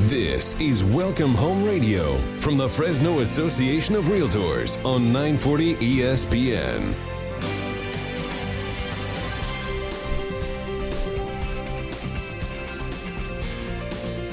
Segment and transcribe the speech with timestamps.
[0.00, 6.94] This is Welcome Home Radio from the Fresno Association of Realtors on 940 ESPN.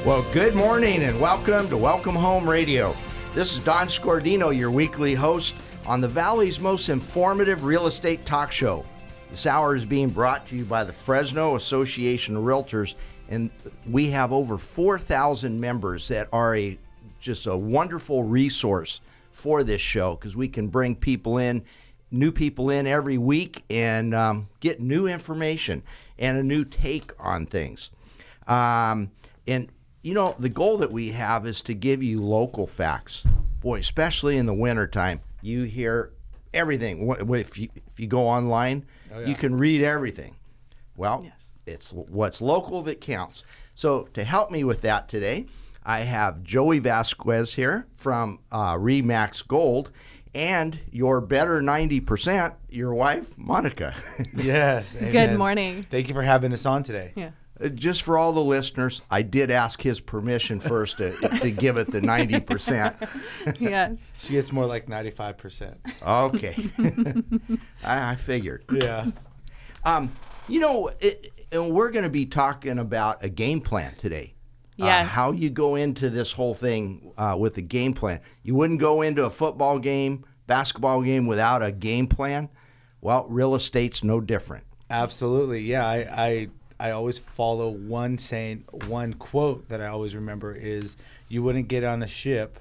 [0.05, 2.93] Well, good morning and welcome to Welcome Home Radio.
[3.34, 5.55] This is Don Scordino, your weekly host
[5.86, 8.86] on the Valley's most informative real estate talk show.
[9.32, 12.95] This hour is being brought to you by the Fresno Association of Realtors,
[13.34, 13.50] and
[13.89, 16.78] we have over 4,000 members that are a
[17.19, 19.01] just a wonderful resource
[19.32, 21.64] for this show because we can bring people in,
[22.11, 25.82] new people in every week, and um, get new information
[26.19, 27.89] and a new take on things.
[28.47, 29.10] Um,
[29.47, 29.69] and
[30.04, 33.23] you know, the goal that we have is to give you local facts.
[33.61, 36.11] Boy, especially in the wintertime, you hear
[36.53, 37.09] everything.
[37.31, 38.86] If you, if you go online,
[39.25, 40.36] you can read everything.
[40.97, 41.25] Well,
[41.66, 43.44] it's what's local that counts.
[43.76, 45.48] So, to help me with that today,
[45.84, 49.92] I have Joey Vasquez here from uh, Remax Gold
[50.36, 53.94] and your better 90%, your wife, Monica.
[54.36, 54.95] Yes.
[54.95, 55.86] Good morning.
[55.89, 57.14] Thank you for having us on today.
[57.16, 57.31] Yeah.
[57.64, 61.77] Uh, Just for all the listeners, I did ask his permission first to, to give
[61.77, 63.59] it the 90%.
[63.59, 64.11] yes.
[64.17, 65.75] She gets more like 95%.
[66.02, 67.53] Okay.
[67.83, 68.64] I, I figured.
[68.72, 69.08] Yeah.
[69.86, 70.11] Um,
[70.48, 74.33] you know, it, and we're going to be talking about a game plan today.
[74.79, 78.19] Uh, how you go into this whole thing uh, with a game plan.
[78.41, 82.49] You wouldn't go into a football game, basketball game without a game plan.
[82.99, 84.63] Well, real estate's no different.
[84.89, 85.61] Absolutely.
[85.61, 85.87] Yeah.
[85.87, 90.97] I, I, I always follow one saying, one quote that I always remember is
[91.29, 92.59] you wouldn't get on a ship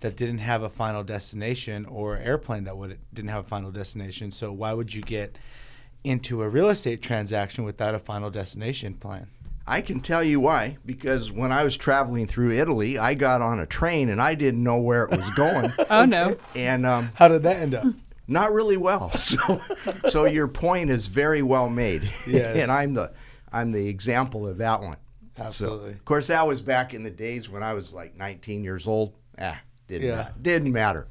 [0.00, 4.30] that didn't have a final destination or airplane that would didn't have a final destination.
[4.30, 5.38] So why would you get
[6.04, 9.28] into a real estate transaction without a final destination plan?
[9.66, 10.78] I can tell you why.
[10.86, 14.62] Because when I was traveling through Italy, I got on a train and I didn't
[14.62, 15.72] know where it was going.
[15.90, 16.36] Oh no.
[16.54, 17.84] and um, How did that end up?
[18.26, 19.10] not really well.
[19.18, 19.60] So,
[20.08, 22.10] so your point is very well made.
[22.26, 22.56] Yes.
[22.62, 23.12] and I'm the
[23.52, 24.96] I'm the example of that one.
[25.36, 25.90] So, Absolutely.
[25.92, 29.14] of course, that was back in the days when I was like 19 years old.
[29.38, 30.16] Ah, didn't Yeah.
[30.16, 31.08] ma- didn't matter.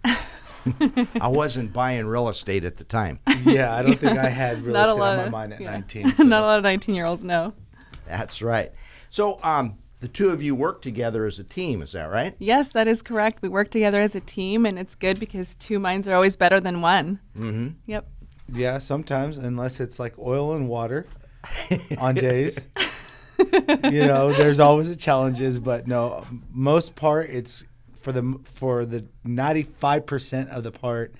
[1.22, 3.20] I wasn't buying real estate at the time.
[3.44, 5.72] Yeah, I don't think I had real estate lot on my of- mind at yeah.
[5.72, 6.10] 19.
[6.14, 7.54] so- Not a lot of 19 year olds know.
[8.08, 8.72] That's right.
[9.10, 11.82] So, um, the two of you work together as a team.
[11.82, 12.36] Is that right?
[12.40, 13.42] Yes, that is correct.
[13.42, 16.60] We work together as a team, and it's good because two minds are always better
[16.60, 17.20] than one.
[17.36, 17.70] Mm-hmm.
[17.88, 18.08] Yep.
[18.54, 21.06] Yeah, sometimes, unless it's like oil and water
[21.98, 22.60] on days.
[23.40, 27.64] you know, there's always the challenges, but no, most part it's
[28.08, 31.14] for the for the 95% of the part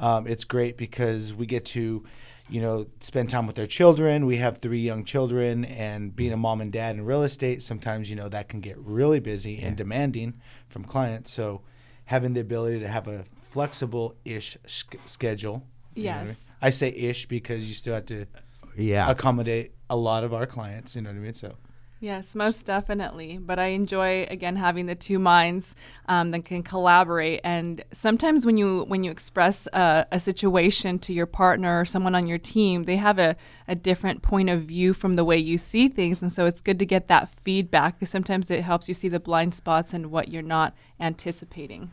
[0.00, 2.04] um, it's great because we get to
[2.48, 6.36] you know spend time with our children we have three young children and being a
[6.36, 9.76] mom and dad in real estate sometimes you know that can get really busy and
[9.76, 10.34] demanding
[10.68, 11.60] from clients so
[12.06, 15.64] having the ability to have a flexible ish sch- schedule
[15.94, 16.28] you know what I mean?
[16.30, 16.52] Yes.
[16.60, 18.26] I say ish because you still have to
[18.76, 19.08] Yeah.
[19.08, 20.96] accommodate a lot of our clients.
[20.96, 21.34] You know what I mean?
[21.34, 21.54] So
[22.04, 23.38] Yes, most definitely.
[23.38, 25.74] But I enjoy again having the two minds
[26.06, 27.40] um, that can collaborate.
[27.42, 32.14] And sometimes when you when you express a, a situation to your partner or someone
[32.14, 35.56] on your team, they have a, a different point of view from the way you
[35.56, 36.20] see things.
[36.20, 39.18] And so it's good to get that feedback because sometimes it helps you see the
[39.18, 41.90] blind spots and what you're not anticipating.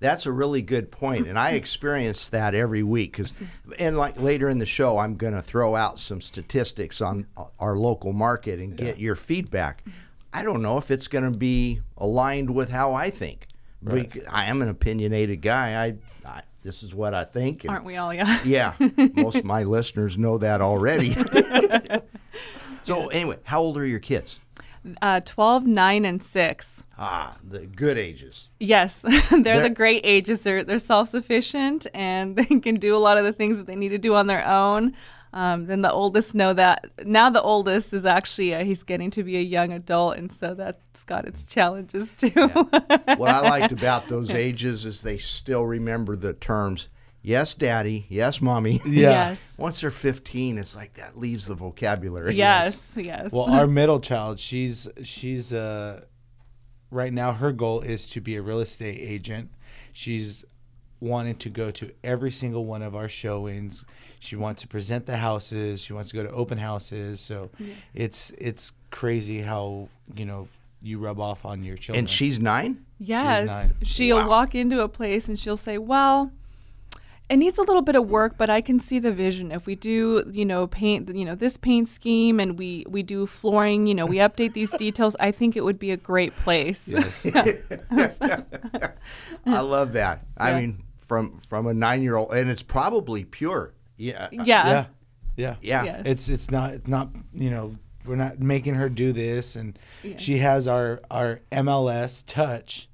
[0.00, 3.12] That's a really good point, and I experience that every week.
[3.18, 3.32] Cause,
[3.78, 7.26] and like later in the show, I'm going to throw out some statistics on
[7.58, 9.84] our local market and get your feedback.
[10.32, 13.46] I don't know if it's going to be aligned with how I think.
[13.82, 15.84] Bec- I am an opinionated guy.
[15.84, 15.94] I,
[16.28, 17.64] I this is what I think.
[17.64, 18.12] and- Aren't we all?
[18.12, 18.38] Yeah.
[18.44, 18.74] Yeah,
[19.14, 21.14] most of my listeners know that already.
[22.84, 24.40] so anyway, how old are your kids?
[25.02, 26.84] Uh, 12, 9, and 6.
[26.98, 28.48] Ah, the good ages.
[28.58, 30.40] Yes, they're They're- the great ages.
[30.40, 33.76] They're they're self sufficient and they can do a lot of the things that they
[33.76, 34.94] need to do on their own.
[35.32, 39.22] Um, then the oldest know that now the oldest is actually uh, he's getting to
[39.22, 42.30] be a young adult, and so that's got its challenges too.
[42.48, 46.88] what I liked about those ages is they still remember the terms.
[47.22, 48.06] Yes, daddy.
[48.08, 48.80] Yes, mommy.
[48.86, 49.42] Yes.
[49.58, 52.34] Once they're 15, it's like that leaves the vocabulary.
[52.34, 52.92] Yes.
[52.96, 53.30] Yes.
[53.32, 56.04] well, our middle child, she's she's uh,
[56.90, 59.50] right now her goal is to be a real estate agent.
[59.92, 60.44] She's
[61.00, 63.84] wanting to go to every single one of our showings.
[64.18, 65.80] She wants to present the houses.
[65.82, 67.20] She wants to go to open houses.
[67.20, 67.50] So
[67.94, 70.48] it's it's crazy how you know
[70.82, 72.00] you rub off on your children.
[72.00, 72.84] And she's nine?
[72.98, 73.46] Yes.
[73.48, 73.70] nine.
[73.82, 74.28] She'll Wow.
[74.28, 76.32] walk into a place and she'll say, Well,
[77.30, 79.52] it needs a little bit of work, but I can see the vision.
[79.52, 83.24] If we do, you know, paint, you know, this paint scheme, and we we do
[83.26, 85.14] flooring, you know, we update these details.
[85.20, 86.88] I think it would be a great place.
[86.88, 87.24] Yes.
[89.46, 90.26] I love that.
[90.36, 93.74] I mean, from from a nine year old, and it's probably pure.
[93.96, 94.28] Yeah.
[94.32, 94.44] yeah.
[94.44, 94.84] yeah.
[95.36, 95.54] Yeah.
[95.62, 95.84] Yeah.
[95.84, 96.02] Yes.
[96.04, 100.16] It's it's not it's not you know we're not making her do this and Yeah.
[100.16, 102.88] she has our our MLS touch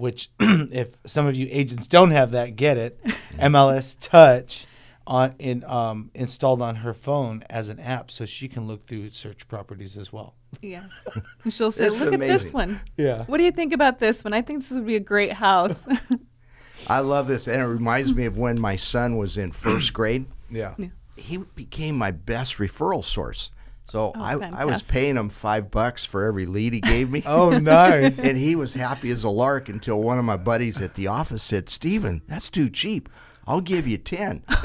[0.00, 3.02] which if some of you agents don't have that get it
[3.34, 4.66] MLS touch
[5.06, 9.10] on in um installed on her phone as an app so she can look through
[9.10, 10.34] search properties as well.
[10.60, 10.86] Yes.
[11.44, 12.80] And she'll say, This is "Look at this one.
[12.96, 13.24] Yeah.
[13.24, 14.32] What do you think about this one?
[14.32, 15.76] I think this would be a great house."
[16.86, 20.26] I love this, and it reminds me of when my son was in first grade.
[20.50, 20.74] Yeah.
[21.16, 23.50] He became my best referral source.
[23.90, 27.22] So I, I was Oh, paying him five bucks for every lead he gave me.
[27.26, 28.18] Oh nice.
[28.18, 31.42] and he was happy as a lark until one of my buddies at the office
[31.42, 33.08] said, Steven, that's too cheap.
[33.46, 34.44] I'll give you 10.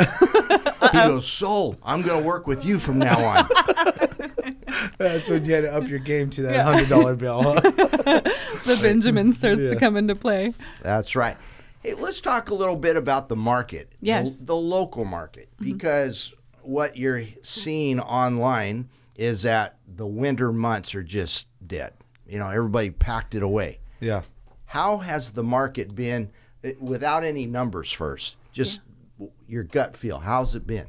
[0.92, 1.78] he goes, Sold.
[1.84, 3.50] I'm going to work with you from now on.
[4.98, 7.42] That's when you had to up your game to that hundred dollar bill.
[7.44, 7.60] huh?
[7.62, 9.72] the Benjamin starts Yeah.
[9.72, 10.54] to come into play.
[10.82, 11.36] That's right.
[11.82, 13.92] Hey, let's talk a little bit about the market.
[14.02, 14.30] Yes.
[14.30, 14.46] Mm-hmm.
[14.46, 15.50] The, local market.
[15.60, 21.94] Because what you're seeing online is that the winter months are just dead.
[22.28, 23.80] You know, everybody packed it away.
[24.00, 24.22] yeah.
[24.66, 26.32] How has the market been
[26.64, 28.36] eh, without any numbers first?
[28.52, 28.82] Just
[29.18, 30.20] w your gut feel.
[30.20, 30.88] How's it been?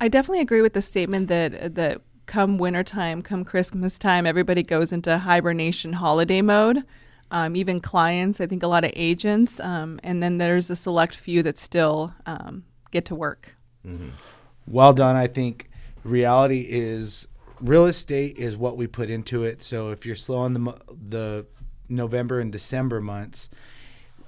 [0.00, 4.92] I definitely agree with the statement that that come wintertime, come Christmas time, everybody goes
[4.92, 6.84] into hibernation holiday mode.
[7.30, 11.16] Um, even clients, I think a lot of agents, um, and then there's a select
[11.16, 13.54] few that still um, get to work.
[14.66, 15.16] well done.
[15.16, 15.68] I think
[16.04, 17.28] reality is
[17.60, 19.62] real estate is what we put into it.
[19.62, 20.76] So if you're slow on the
[21.08, 21.46] the
[21.88, 23.48] November and December months,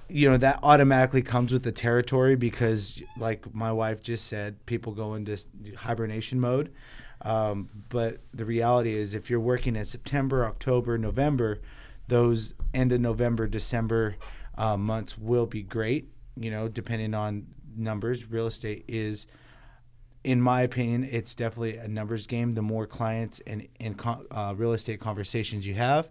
[0.09, 4.93] you know that automatically comes with the territory because, like my wife just said, people
[4.93, 5.37] go into
[5.77, 6.73] hibernation mode.
[7.21, 11.61] Um, but the reality is, if you're working in September, October, November,
[12.07, 14.15] those end of November, December
[14.57, 16.09] uh, months will be great.
[16.35, 19.27] You know, depending on numbers, real estate is
[20.27, 22.53] in my opinion, it's definitely a numbers game.
[22.53, 23.97] The more clients and, and
[24.29, 26.09] uh, real estate conversations you have,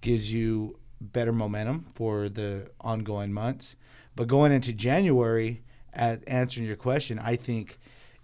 [0.00, 3.74] gives you better momentum for the ongoing months.
[4.14, 7.80] But going into January, at answering your question, I think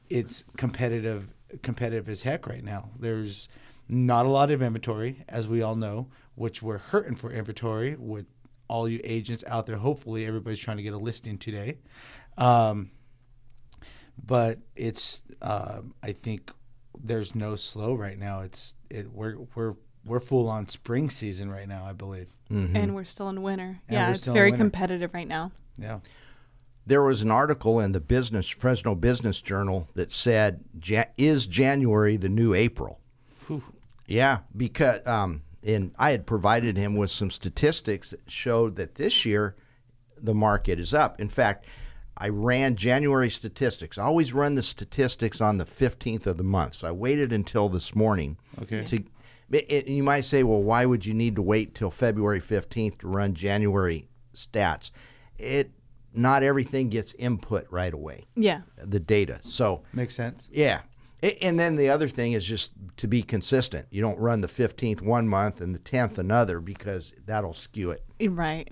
[0.09, 2.91] it's competitive, competitive as heck right now.
[2.97, 3.49] There's
[3.89, 6.07] not a lot of inventory, as we all know,
[6.37, 8.27] which we're hurting for inventory with
[8.69, 9.79] all you agents out there.
[9.79, 11.79] Hopefully, everybody's trying to get a listing today.
[12.39, 12.93] Um,
[14.25, 16.51] but it's uh, I think
[17.03, 18.41] there's no slow right now.
[18.41, 19.75] It's it we're we're
[20.05, 21.85] we're full on spring season right now.
[21.85, 22.29] I believe.
[22.77, 23.81] And we're still in winter.
[23.89, 25.53] And yeah, it's very competitive right now.
[25.79, 26.01] Yeah.
[26.85, 30.65] There was an article in the business Fresno Business Journal that said,
[31.17, 32.99] "Is January the new April?"
[34.07, 39.25] Yeah, because um, and I had provided him with some statistics that showed that this
[39.25, 39.57] year
[40.21, 41.21] the market is up.
[41.21, 41.67] In fact,
[42.23, 43.99] I ran January statistics.
[43.99, 46.75] I always run the statistics on the 15th of the month.
[46.75, 48.37] So I waited until this morning.
[48.63, 48.85] Okay.
[48.85, 48.97] To,
[49.51, 52.99] it, it- you might say, well, why would you need to wait till February 15th
[52.99, 54.93] to run January stats?
[55.37, 55.73] It
[56.15, 58.27] not everything gets input right away.
[58.37, 58.61] Yeah.
[58.77, 59.41] The data.
[59.45, 60.49] So Makes sense.
[60.53, 60.83] yeah.
[61.25, 63.87] A- And then the other thing is just to be consistent.
[63.91, 68.05] You don't run the 15th one month and the 10th another because that'll skew it.
[68.31, 68.69] Right.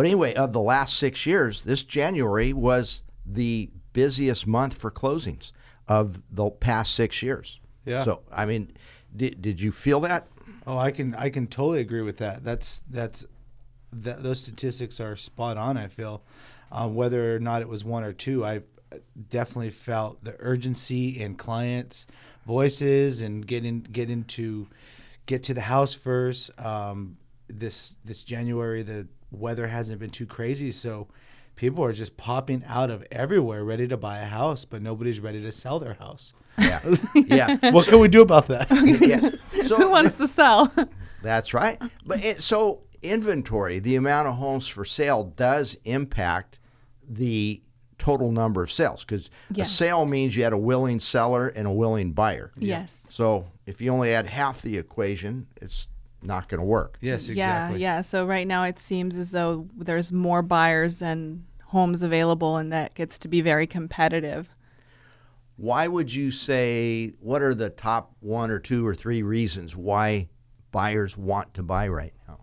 [0.00, 5.52] But anyway, of the last six years, this January was the busiest month for closings
[5.88, 7.60] of the past six years.
[7.84, 8.02] Yeah.
[8.04, 8.72] So, I mean,
[9.14, 10.26] did, did you feel that?
[10.66, 12.42] Oh, I can I can totally agree with that.
[12.42, 13.26] That's that's
[13.92, 15.76] that those statistics are spot on.
[15.76, 16.22] I feel
[16.72, 18.62] uh, whether or not it was one or two, I
[19.28, 22.06] definitely felt the urgency in clients'
[22.46, 24.66] voices and getting get into
[25.26, 26.58] get to the house first.
[26.58, 31.08] Um, this this January, the weather hasn't been too crazy, so
[31.56, 35.40] people are just popping out of everywhere, ready to buy a house, but nobody's ready
[35.42, 36.32] to sell their house.
[36.58, 36.80] Yeah.
[37.14, 37.56] yeah.
[37.72, 38.68] What can we do about that?
[39.52, 39.64] yeah.
[39.66, 40.72] So Who wants to sell?
[41.22, 41.80] That's right.
[42.06, 46.58] But it, so inventory, the amount of homes for sale does impact
[47.08, 47.62] the
[47.98, 49.70] total number of sales because Yes.
[49.70, 52.50] a sale means you had a willing seller and a willing buyer.
[52.56, 53.02] Yes.
[53.10, 55.86] So if you only had half the equation, it's
[56.22, 56.98] not going to work.
[57.00, 57.80] yes, Yeah, exactly.
[57.80, 58.00] yeah.
[58.02, 62.94] So right now it seems as though there's more buyers than homes available, and that
[62.94, 64.48] gets to be very competitive.
[65.56, 70.28] Why would you say what are the top one or two or three reasons why
[70.72, 72.38] buyers want to buy right now?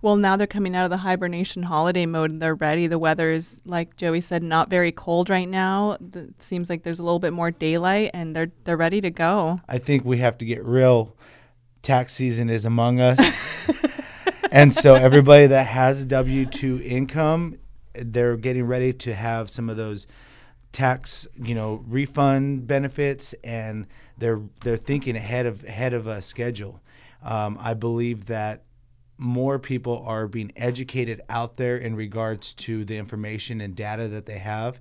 [0.00, 2.86] Well, now they're coming out of the hibernation holiday mode and they're ready.
[2.86, 5.96] The weather is, like Joey said, not very cold right now.
[6.14, 9.60] It seems like there's a little bit more daylight and they're they're ready to go.
[9.68, 11.16] I think we have to get real.
[11.82, 13.18] Tax season is among us.
[14.52, 17.58] and so everybody that has W two income,
[17.94, 20.06] they're getting ready to have some of those
[20.72, 23.86] tax, you know, refund benefits, and
[24.18, 26.80] they're they're thinking ahead of ahead of a schedule.
[27.22, 28.62] Um, I believe that
[29.18, 34.26] more people are being educated out there in regards to the information and data that
[34.26, 34.80] they have.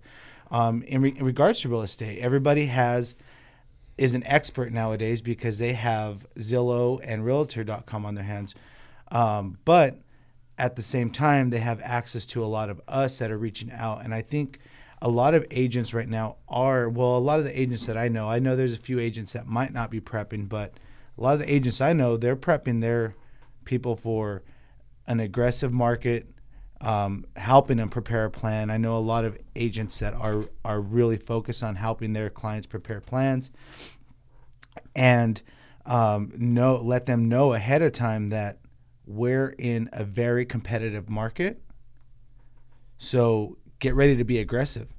[0.49, 3.15] Um, in, re- in regards to real estate, everybody has
[4.01, 8.55] is an expert nowadays because they have Zillow and Realtor.com on their hands.
[9.11, 9.99] Um, but
[10.57, 13.71] at the same time, they have access to a lot of us that are reaching
[13.71, 14.03] out.
[14.03, 14.57] And I think
[15.03, 18.07] a lot of agents right now are, well, a lot of the agents that I
[18.07, 20.73] know, I know there's a few agents that might not be prepping, but
[21.15, 23.15] a lot of the agents I know, they're prepping their
[23.65, 24.41] people for
[25.05, 26.27] an aggressive market,
[26.81, 28.69] um, helping them prepare a plan.
[28.69, 32.67] I know a lot of agents that are are really focused on helping their clients
[32.67, 33.51] prepare plans,
[34.95, 35.41] and
[35.85, 38.59] um, know let them know ahead of time that
[39.05, 41.61] we're in a very competitive market.
[42.97, 44.89] So get ready to be aggressive,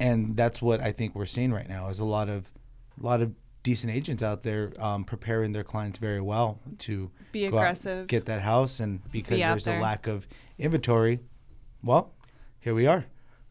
[0.00, 2.50] and that's what I think we're seeing right now is a lot of
[3.00, 7.42] a lot of decent agents out there um, preparing their clients very well to Be
[7.48, 8.06] go out, aggressive.
[8.08, 10.26] get that house, and because Be out there's a lack of
[10.58, 11.20] inventory,
[11.82, 12.12] well,
[12.60, 13.04] here we are.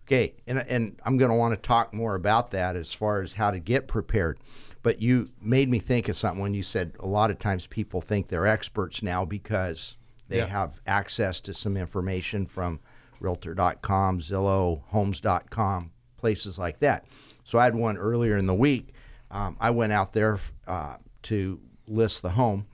[0.07, 3.33] Okay, and and I'm going to want to talk more about that as far as
[3.33, 4.39] how to get prepared.
[4.83, 8.01] But you made me think of something when you said a lot of times people
[8.01, 9.95] think they're experts now because
[10.27, 10.47] they Yeah.
[10.47, 12.79] have access to some information from
[13.19, 17.05] Realtor.com, Zillow, Homes.com, places like that.
[17.43, 18.93] So I had one earlier in the week.
[19.31, 22.65] Um, I went out there uh, to list the home,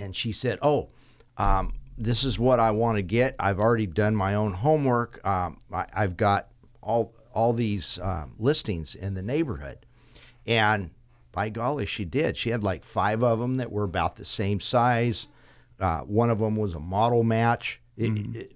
[0.00, 0.88] and she said, "Oh,
[1.36, 3.36] um, this is what I want to get.
[3.38, 5.24] I've already done my own homework.
[5.26, 6.48] Um, I, I've got
[6.82, 9.84] all all these um, listings in the neighborhood,
[10.46, 10.90] and
[11.32, 12.36] by golly, she did.
[12.36, 15.28] She had like five of them that were about the same size.
[15.80, 17.80] Uh, one of them was a model match.
[17.96, 18.52] It- it-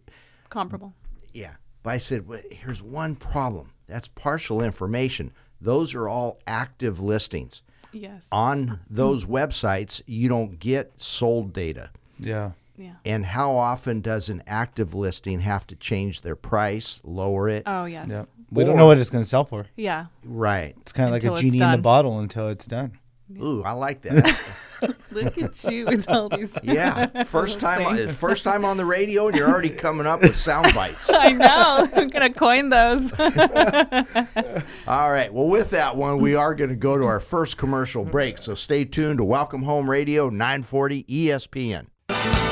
[0.48, 0.94] Comparable.
[1.32, 1.54] yeah.
[1.82, 3.72] But I said, well, here's one problem.
[3.86, 5.32] That's partial information.
[5.60, 7.62] Those are all active listings.
[7.92, 8.28] Yes.
[8.30, 11.90] On those websites, you don't get sold data.
[12.18, 12.50] Yeah.
[12.76, 12.94] yeah.
[13.04, 17.62] And how often does an active listing have to change their price, lower it?
[17.66, 18.08] Oh yes.
[18.10, 18.16] Yeah.
[18.20, 18.24] Yeah.
[18.52, 19.66] We don't know what it's going to sell for.
[19.76, 20.06] Yeah.
[20.24, 20.76] Right.
[20.82, 21.82] It's kind of like Until a it's genie in the done.
[21.82, 22.98] bottle until it's done.
[23.40, 24.24] Ooh, I like that.
[25.10, 26.52] Look at you with all these.
[26.62, 27.24] yeah.
[27.24, 30.74] First time on, first time on the radio and you're already coming up with sound
[30.74, 31.10] bites.
[31.12, 31.88] I know.
[31.94, 33.12] I'm gonna coin those.
[34.86, 35.32] All right.
[35.32, 38.38] Well, with that one, we are going to go to our first commercial break.
[38.38, 42.45] So stay tuned to Welcome Home Radio 940 ESPN.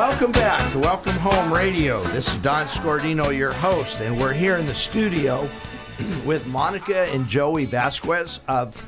[0.00, 2.00] Welcome back to Welcome Home Radio.
[2.04, 5.46] This is Don Scordino, your host, and we're here in the studio
[6.24, 8.82] with Monica and Joey Vasquez of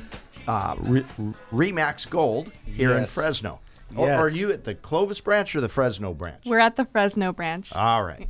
[0.47, 1.05] uh, Re-
[1.51, 3.13] Remax Gold here in Yes.
[3.13, 3.59] Fresno.
[3.95, 4.25] Or Yes.
[4.25, 6.45] are you at the Clovis branch or the Fresno branch?
[6.47, 7.75] We're at the Fresno branch.
[7.75, 8.27] All right.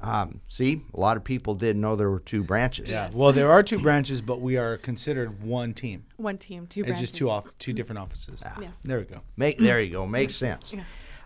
[0.00, 2.88] Um, see, a lot of people didn't know there were two branches.
[2.90, 3.10] Yeah.
[3.12, 6.06] Well, there are two branches, but we are considered one team.
[6.16, 7.10] One team, two It's branches.
[7.10, 8.42] just two off, two different offices.
[8.58, 8.72] Yes.
[8.84, 9.20] There we go.
[9.36, 10.06] Make there you go.
[10.06, 10.72] Makes sense.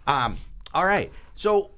[0.09, 0.37] Um,
[0.75, 1.12] all right.
[1.35, 1.73] So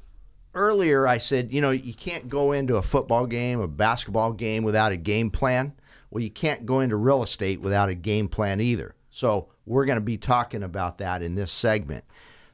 [0.54, 4.64] earlier I said, you know, you can't go into a football game, a basketball game
[4.64, 5.72] without a game plan.
[6.10, 8.94] Well, you can't go into real estate without a game plan either.
[9.10, 12.04] So we're going to be talking about that in this segment.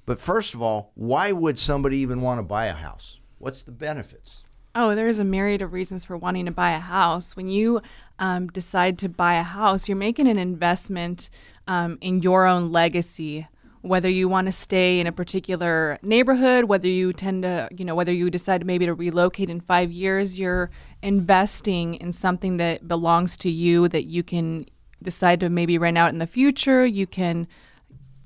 [0.07, 3.21] But first of all, why would somebody even want to buy a house?
[3.39, 4.45] What's the benefits?
[4.75, 7.35] Oh, there's a myriad of reasons for wanting to buy a house.
[7.35, 7.83] When you
[8.19, 11.31] um, decide to buy a house, you're making an investment
[11.67, 13.49] um, in your own legacy.
[13.89, 17.95] Whether you want to stay in a particular neighborhood, whether you tend to, you know,
[17.95, 20.71] whether you decide maybe to relocate in five years, you're
[21.03, 24.67] investing in something that belongs to you that you can
[25.03, 26.85] decide to maybe rent out in the future.
[26.85, 27.49] You can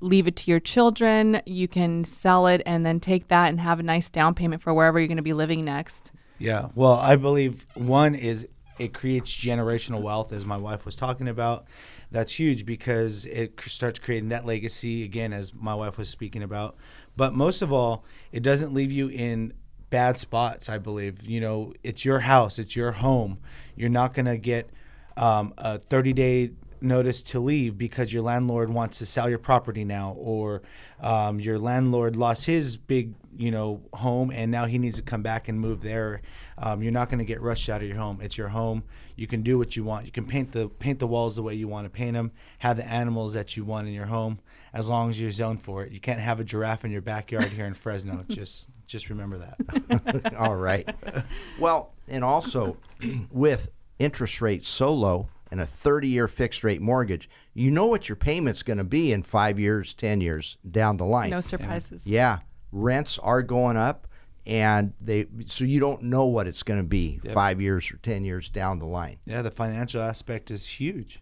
[0.01, 1.41] leave it to your children.
[1.45, 4.73] You can sell it and then take that and have a nice down payment for
[4.73, 6.11] wherever you're going to be living next.
[6.39, 6.69] Yeah.
[6.75, 8.47] Well, I believe one is
[8.79, 11.65] it creates generational wealth, as my wife was talking about.
[12.13, 16.75] That's huge because it starts creating that legacy again, as my wife was speaking about.
[17.17, 19.53] But most of all, it doesn't leave you in
[19.89, 20.69] bad spots.
[20.69, 23.39] I believe you know it's your house, it's your home.
[23.75, 24.69] You're not gonna get
[25.17, 26.51] um, a 30 day
[26.83, 30.61] notice to leave because your landlord wants to sell your property now, or
[30.99, 35.21] um, your landlord lost his big, you know, home and now he needs to come
[35.21, 36.21] back and move there.
[36.57, 38.19] Um, you're not going to get rushed out of your home.
[38.21, 38.83] It's your home.
[39.15, 40.05] You can do what you want.
[40.05, 42.31] You can paint the paint the walls the way you want to paint them.
[42.59, 44.39] Have the animals that you want in your home,
[44.73, 45.91] as long as you're zoned for it.
[45.91, 48.23] You can't have a giraffe in your backyard here in Fresno.
[48.27, 50.35] Just just remember that.
[50.37, 50.87] All right.
[51.59, 52.77] Well, and also
[53.31, 58.09] with interest rates so low and a 30 year fixed rate mortgage, you know what
[58.09, 61.29] your payment's going to be in five years, 10 years down the line.
[61.29, 62.07] No surprises.
[62.07, 62.39] Yeah.
[62.71, 64.07] Rents are going up.
[64.47, 68.25] And they, so you don't know what it's going to be five years or 10
[68.25, 69.17] years down the line.
[69.25, 71.21] yeah, the financial aspect is huge.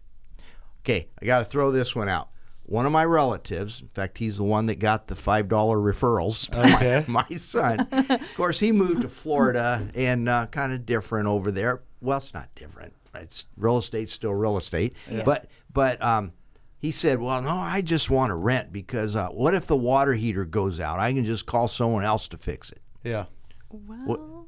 [0.80, 2.30] Okay, I got to throw this one out.
[2.64, 6.50] One of my relatives, in fact, he's the one that got the five dollar referrals.
[6.50, 7.04] to my- Okay.
[7.08, 11.82] My, son, of course, he moved to Florida and uh, kind of different over there.
[12.00, 12.94] Well, it's not different.
[13.14, 16.32] It's real estate's still real estate, but but um,
[16.78, 20.14] he said, "Well, no, I just want to rent because uh, what if the water
[20.14, 20.98] heater goes out?
[20.98, 23.26] I can just call someone else to fix it." Yeah.
[23.70, 24.46] Well,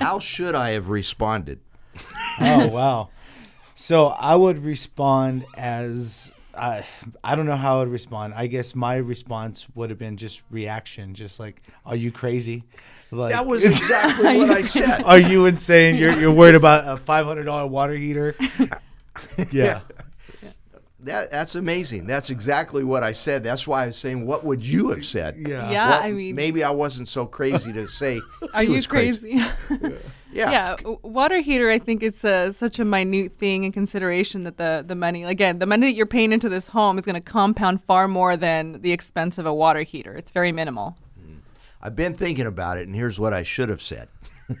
[0.00, 1.60] How should I have responded?
[2.40, 3.10] oh wow.
[3.74, 6.84] So I would respond as I
[7.24, 8.34] I don't know how I would respond.
[8.34, 12.64] I guess my response would have been just reaction, just like, "Are you crazy?"
[13.12, 15.02] Like, That was exactly what I said.
[15.02, 15.96] Are you insane?
[15.96, 18.36] You're you're worried about a five hundred dollar water heater?
[19.50, 19.80] yeah.
[21.02, 22.06] That, that's amazing.
[22.06, 23.42] That's exactly what I said.
[23.42, 25.36] That's why I was saying, what would you have said?
[25.38, 25.70] Yeah.
[25.70, 28.20] yeah, Well, I mean, maybe I wasn't so crazy to say.
[28.52, 29.40] are he you was crazy?
[30.32, 30.50] Yeah.
[30.50, 31.70] yeah, water heater.
[31.70, 35.58] I think is uh, such a minute thing in consideration that the the money again,
[35.58, 38.80] the money that you're paying into this home is going to compound far more than
[38.82, 40.14] the expense of a water heater.
[40.14, 40.96] It's very minimal.
[41.82, 44.08] I've been thinking about it, and here's what I should have said.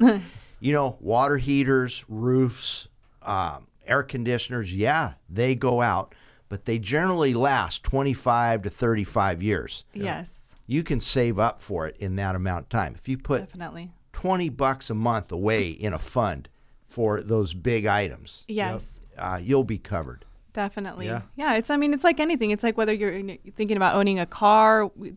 [0.60, 2.88] you know, water heaters, roofs,
[3.22, 6.14] um, air conditioners, yeah, they go out,
[6.48, 9.84] but they generally last 25 to 35 years.
[9.92, 12.94] Yes, You can save up for it in that amount of time.
[12.94, 13.90] If you put definitely.
[14.12, 16.48] 20 bucks a month away in a fund
[16.88, 19.00] for those big items, Yes.
[19.18, 20.24] uh, you'll be covered.
[20.52, 21.06] Definitely.
[21.06, 21.22] Yeah.
[21.36, 21.54] Yeah.
[21.54, 21.70] It's.
[21.70, 22.50] I mean, it's like anything.
[22.50, 25.14] It's like whether you're thinking about owning a car, w-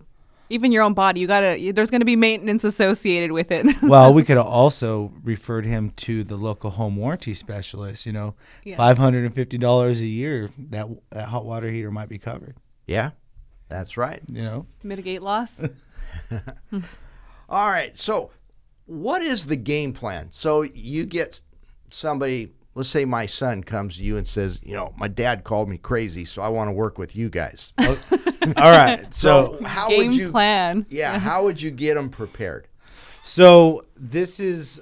[0.53, 1.19] even your own body.
[1.19, 1.71] You gotta.
[1.73, 3.65] There's gonna be maintenance associated with it.
[3.83, 8.05] Well, we could have also referred him to the local home warranty specialist.
[8.05, 8.77] You know, Yeah.
[8.77, 12.55] five hundred and fifty dollars a year that that hot water heater might be covered.
[12.87, 13.11] Yeah,
[13.69, 14.21] that's right.
[14.31, 15.53] You know, to mitigate loss.
[17.49, 17.99] All right.
[17.99, 18.31] So,
[18.85, 20.29] what is the game plan?
[20.31, 21.41] So, you get
[21.91, 25.69] somebody, let's say my son comes to you and says, you know, my dad called
[25.69, 27.73] me crazy, so I want to work with you guys.
[27.79, 29.13] all right.
[29.13, 30.85] So, So, how Game would you plan.
[30.89, 32.67] Yeah, how would you get them prepared?
[33.25, 34.81] so this is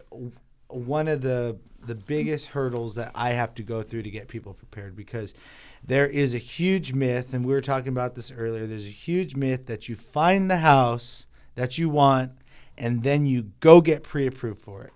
[0.67, 4.53] one of the the biggest hurdles that I have to go through to get people
[4.53, 5.33] prepared because
[5.83, 8.67] there is a huge myth, and we were talking about this earlier.
[8.67, 11.25] There's a huge myth that you find the house
[11.55, 12.33] that you want,
[12.77, 14.93] and then you go get pre-approved for it.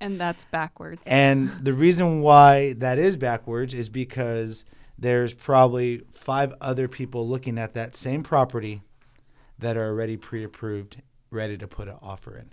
[0.00, 1.02] And that's backwards.
[1.06, 4.64] And the reason why that is backwards is because
[4.98, 8.82] there's probably five other people looking at that same property
[9.58, 12.52] that are already pre-approved, ready to put an offer in.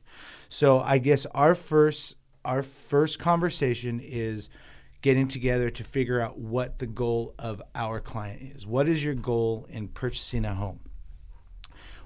[0.49, 4.49] So I guess our first our first conversation is
[5.01, 8.65] getting together to figure out what the goal of our client is.
[8.65, 10.79] What is your goal in purchasing a home?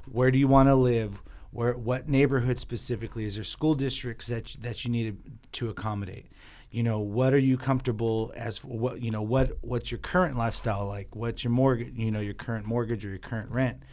[0.09, 1.21] where do you want to live
[1.51, 3.25] where what neighborhood specifically?
[3.25, 5.17] Is there school districts that that you need
[5.53, 6.27] to accommodate?
[6.71, 10.85] You know what are you comfortable as what you know what what's your current lifestyle
[10.85, 11.15] like?
[11.15, 13.83] What's your mortgage you know your current mortgage or your current rent?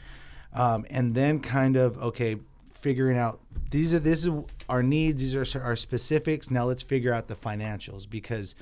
[0.52, 2.36] Um, and then kind of okay
[2.72, 3.40] figuring out
[3.70, 4.32] these are this is
[4.68, 6.50] our needs these are our specifics.
[6.50, 8.54] Now let's figure out the financials because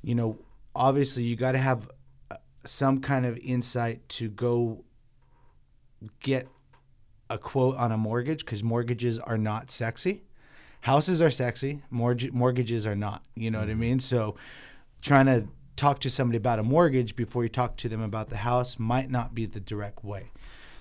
[0.00, 0.38] you know
[0.76, 1.90] obviously you got to have
[2.30, 4.84] uh, some kind of insight to go
[6.20, 6.46] get
[7.30, 10.22] a quote on a mortgage because mortgages are not sexy.
[10.82, 13.24] Houses are sexy, mortgage, mortgages are not.
[13.34, 13.80] You know what I mm-hmm.
[13.80, 14.00] mean?
[14.00, 14.36] So
[15.02, 18.38] trying to talk to somebody about a mortgage before you talk to them about the
[18.38, 20.30] house might not be the direct way.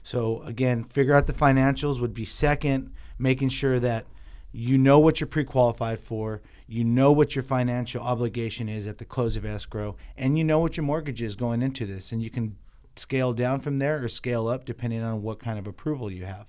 [0.03, 4.05] So again, figure out the financials would be second, making sure that
[4.51, 9.05] you know what you're pre-qualified for, you know what your financial obligation is at the
[9.05, 12.29] close of escrow, and you know what your mortgage is going into this, and you
[12.29, 12.57] can
[12.99, 16.47] scale down from there or scale up depending on what kind of approval you have.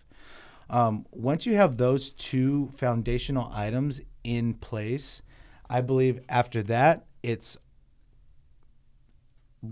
[0.71, 5.23] Um, once you have those two foundational items in place,
[5.69, 7.57] I believe after that it's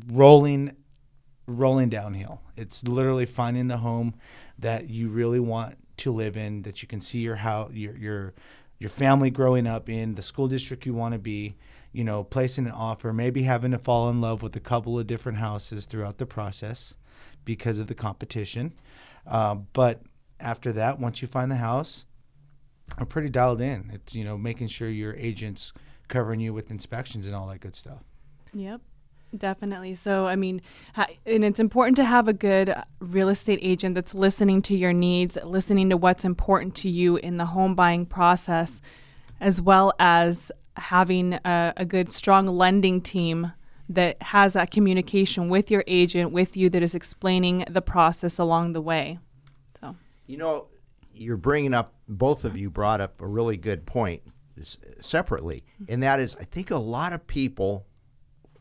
[0.08, 0.76] rolling
[1.46, 2.40] rolling downhill.
[2.56, 4.14] It's literally finding the home
[4.58, 8.34] that you really want to live in, that you can see your house, your your
[8.78, 11.56] your family growing up in the school district you want to be,
[11.92, 15.06] you know, placing an offer, maybe having to fall in love with a couple of
[15.06, 16.94] different houses throughout the process
[17.44, 18.74] because of the competition.
[19.26, 20.02] Uh, but
[20.40, 22.04] after that, once you find the house,
[22.98, 23.90] are pretty dialed in.
[23.92, 25.72] It's you know making sure your agents
[26.08, 28.04] covering you with inspections and all that good stuff.
[28.54, 28.80] Yep.
[29.38, 29.94] Definitely.
[29.94, 30.62] So, I mean,
[30.96, 35.36] and it's important to have a good real estate agent that's listening to your needs,
[35.44, 38.80] listening to what's important to you in the home buying process,
[39.40, 43.52] as well as having a, a good, strong lending team
[43.88, 48.72] that has that communication with your agent, with you, that is explaining the process along
[48.72, 49.18] the way.
[49.80, 49.96] So,
[50.26, 50.66] You know,
[51.14, 54.22] you're bringing up, both of you brought up a really good point
[55.00, 57.86] separately, and that is I think a lot of people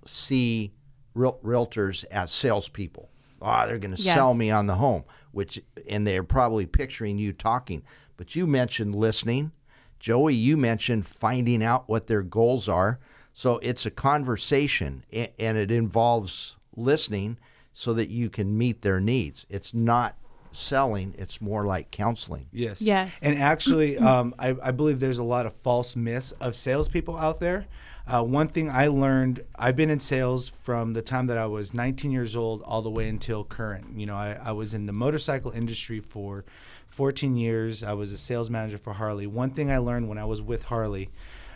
[0.06, 0.74] see
[1.14, 3.10] real, realtors as salespeople.
[3.42, 7.34] Ah, they're going to sell me on the home, which, and they're probably picturing you
[7.34, 7.84] talking.
[8.18, 9.52] But you mentioned listening.
[10.00, 13.00] Joey, you mentioned finding out what their goals are.
[13.34, 17.38] So it's a conversation and it involves listening
[17.74, 19.46] so that you can meet their needs.
[19.50, 20.18] It's not
[20.54, 22.48] selling, it's more like counseling.
[22.54, 22.82] Yes.
[22.82, 23.20] Yes.
[23.22, 27.40] And actually, um, I, I believe there's a lot of false myths of salespeople out
[27.40, 27.66] there.
[28.08, 31.74] Uh, one thing I learned, I've been in sales from the time that I was
[31.74, 33.98] 19 years old all the way until current.
[33.98, 36.46] You know, I, I was in the motorcycle industry for
[36.88, 37.82] 14 years.
[37.82, 39.26] I was a sales manager for Harley.
[39.26, 41.10] One thing I learned when I was with Harley,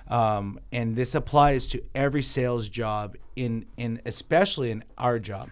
[0.07, 5.51] um, and this applies to every sales job in, in especially in our job,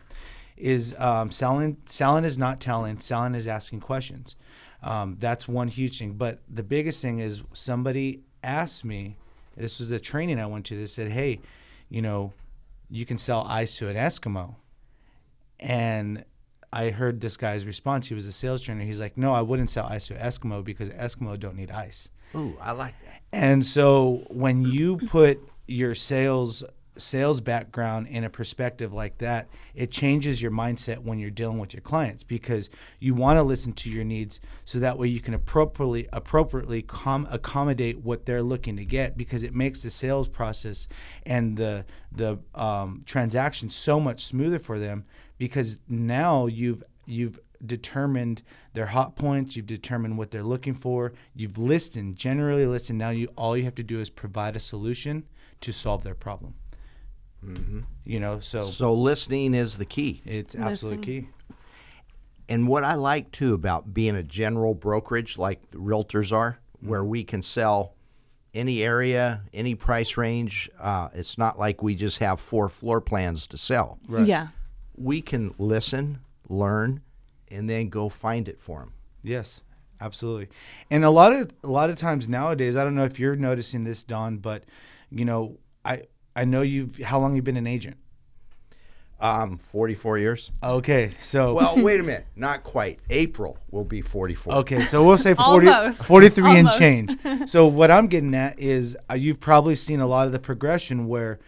[0.57, 1.77] is um, selling.
[1.85, 2.99] Selling is not telling.
[2.99, 4.35] Selling is asking questions.
[4.81, 6.13] Um, that's one huge thing.
[6.13, 9.17] But the biggest thing is somebody asked me.
[9.57, 10.77] This was the training I went to.
[10.77, 11.41] They said, "Hey,
[11.89, 12.33] you know,
[12.89, 14.55] you can sell ice to an Eskimo,"
[15.59, 16.23] and
[16.71, 18.07] I heard this guy's response.
[18.07, 18.83] He was a sales trainer.
[18.83, 22.09] He's like, "No, I wouldn't sell ice to an Eskimo because Eskimo don't need ice."
[22.35, 23.21] Ooh, I like that.
[23.31, 26.63] And so when you put your sales
[27.01, 31.73] sales background in a perspective like that, it changes your mindset when you're dealing with
[31.73, 35.33] your clients because you want to listen to your needs so that way you can
[35.33, 40.87] appropriately appropriately com- accommodate what they're looking to get because it makes the sales process
[41.25, 45.05] and the the um, transaction so much smoother for them
[45.37, 51.57] because now you've you've determined their hot points you've determined what they're looking for you've
[51.57, 52.99] listened generally listened.
[52.99, 55.25] Now you all you have to do is provide a solution
[55.61, 56.53] to solve their problem
[58.05, 60.21] you know so So listening is the key.
[60.25, 61.23] it's absolutely Listen.
[61.23, 61.29] key
[62.49, 67.03] And what I like too about being a general brokerage like the realtors are, where
[67.03, 67.93] we can sell
[68.53, 70.69] any area, any price range.
[70.79, 73.99] Uh, it's not like we just have four floor plans to sell.
[74.23, 74.47] yeah.
[74.95, 77.01] We can listen, learn,
[77.51, 78.93] and then go find it for them.
[79.21, 79.61] Yes,
[80.01, 80.47] absolutely.
[80.89, 83.83] And a lot of a lot of times nowadays, I don't know if you're noticing
[83.83, 84.63] this, Don, but
[85.11, 86.03] you know, I
[86.37, 87.97] I know you've how long you've been an agent?
[89.19, 90.51] Um, 44 years.
[90.63, 92.27] Okay, so Well, wait a minute.
[92.35, 92.99] Not quite.
[93.09, 94.53] April will be 44.
[94.57, 96.03] Okay, so we'll say 40, Almost.
[96.03, 97.17] 43 and change.
[97.47, 101.07] So what I'm getting at is uh, you've probably seen a lot of the progression
[101.07, 101.39] where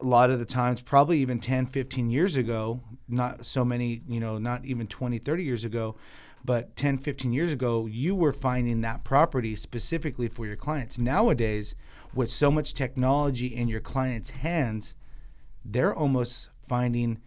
[0.00, 4.18] a lot of the times probably even 10, 15 years ago, not so many, you
[4.18, 5.94] know, not even 20, 30 years ago,
[6.44, 10.98] but 10, 15 years ago, you were finding that property specifically for your clients.
[10.98, 11.76] Nowadays,
[12.14, 14.94] with so much technology in your clients' hands,
[15.64, 17.20] they're almost finding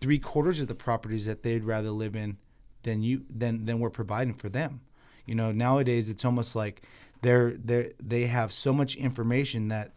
[0.00, 2.38] three quarters of the properties that they'd rather live in
[2.82, 4.80] than you than than we're providing for them.
[5.26, 6.82] You know, nowadays it's almost like
[7.22, 9.92] they're they they have so much information that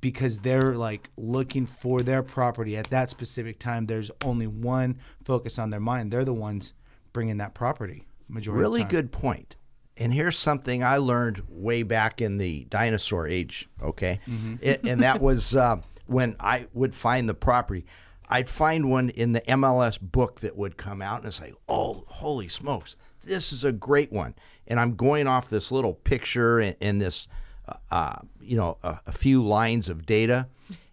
[0.00, 5.58] because they're like looking for their property at that specific time, there's only one focus
[5.58, 6.10] on their mind.
[6.10, 6.74] They're the ones
[7.12, 8.60] bringing that property majority.
[8.60, 9.56] Really good point.
[9.96, 14.20] And here's something I learned way back in the dinosaur age, okay?
[14.62, 15.76] It, and that was uh,
[16.06, 17.84] when I would find the property.
[18.28, 22.04] I'd find one in the MLS book that would come out and it's like, oh,
[22.06, 24.34] holy smokes, this is a great one.
[24.66, 27.28] And I'm going off this little picture and, and this,
[27.68, 30.48] uh, uh, you know, a, a few lines of data.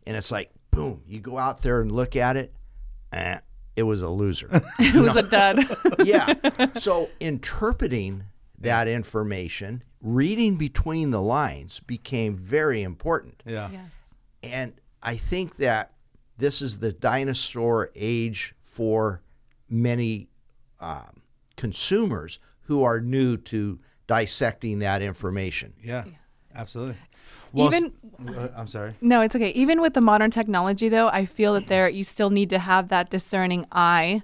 [0.05, 2.53] And it's like, boom, you go out there and look at it,
[3.13, 3.39] eh,
[3.75, 4.49] it was a loser.
[4.79, 5.65] It was a dud.
[6.03, 6.33] yeah.
[6.75, 8.25] So interpreting
[8.61, 13.41] that information, reading between the lines became very important.
[13.45, 13.69] Yeah.
[13.71, 13.95] yes.
[14.43, 15.93] And I think that
[16.37, 19.21] this is the dinosaur age for
[19.69, 20.29] many
[20.79, 21.21] um,
[21.57, 25.73] consumers who are new to dissecting that information.
[25.83, 26.05] Yeah.
[26.55, 26.97] Absolutely.
[27.53, 27.93] Even-
[28.27, 28.93] uh, I'm sorry.
[29.01, 29.49] No, it's okay.
[29.51, 32.89] Even with the modern technology, though, I feel that there you still need to have
[32.89, 34.21] that discerning eye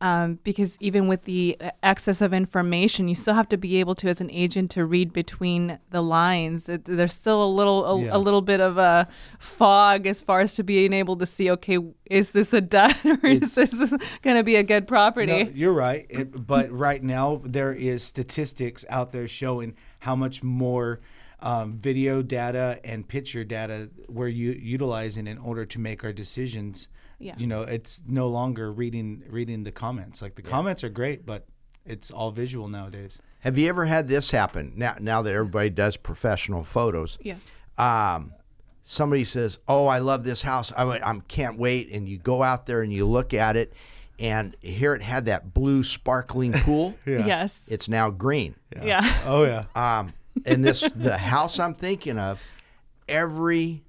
[0.00, 3.96] Um, because even with the uh, excess of information, you still have to be able
[3.96, 6.68] to, as an agent, to read between the lines.
[6.68, 8.16] It, there's still a little, a, Yeah.
[8.16, 9.08] a little bit of a
[9.40, 11.50] fog as far as to being able to see.
[11.50, 13.90] Okay, is this a dud or It's- is this
[14.22, 15.44] going to be a good property?
[15.44, 16.06] No, you're right.
[16.08, 21.00] It, but right now there is statistics out there showing how much more
[21.40, 26.88] um, video data and picture data we're u- utilizing in order to make our decisions.
[27.18, 27.34] Yeah.
[27.36, 30.22] You know, it's no longer reading reading the comments.
[30.22, 31.46] Like the comments are great, but
[31.84, 33.18] it's all visual nowadays.
[33.40, 34.72] Have you ever had this happen?
[34.76, 37.40] Now, now that everybody does professional photos, yes.
[37.76, 38.32] um,
[38.82, 40.72] somebody says, "Oh, I love this house.
[40.76, 43.72] I I can't wait," and you go out there and you look at it,
[44.18, 46.94] and here it had that blue sparkling pool.
[47.06, 47.26] Yeah.
[47.26, 47.60] Yes.
[47.68, 48.54] It's now green.
[48.80, 49.00] Yeah.
[49.26, 49.64] Oh yeah.
[49.74, 50.12] Um,
[50.44, 52.40] and this the house I'm thinking of,
[53.08, 53.82] every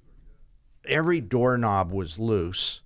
[0.84, 2.82] every doorknob was loose.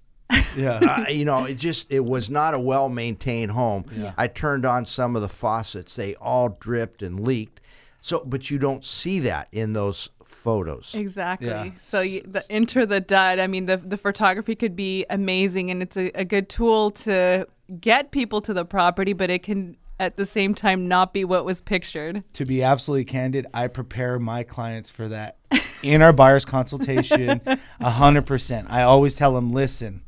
[0.56, 1.04] Yeah.
[1.08, 3.84] uh, you know, it just it was not a well maintained home.
[4.16, 7.60] I turned on some of the faucets; they all dripped and leaked.
[8.00, 10.94] So, but you don't see that in those photos.
[10.94, 11.48] Exactly.
[11.48, 11.70] Yeah.
[11.78, 13.38] So you, the enter the dud.
[13.38, 17.48] I mean, the the photography could be amazing, and it's a, a good tool to
[17.80, 21.44] get people to the property, but it can at the same time not be what
[21.44, 22.24] was pictured.
[22.34, 25.36] to be absolutely candid, I prepare my clients for that
[25.82, 27.40] in our buyer's consultation.
[27.80, 28.66] A hundred percent.
[28.70, 30.02] I always tell them, listen,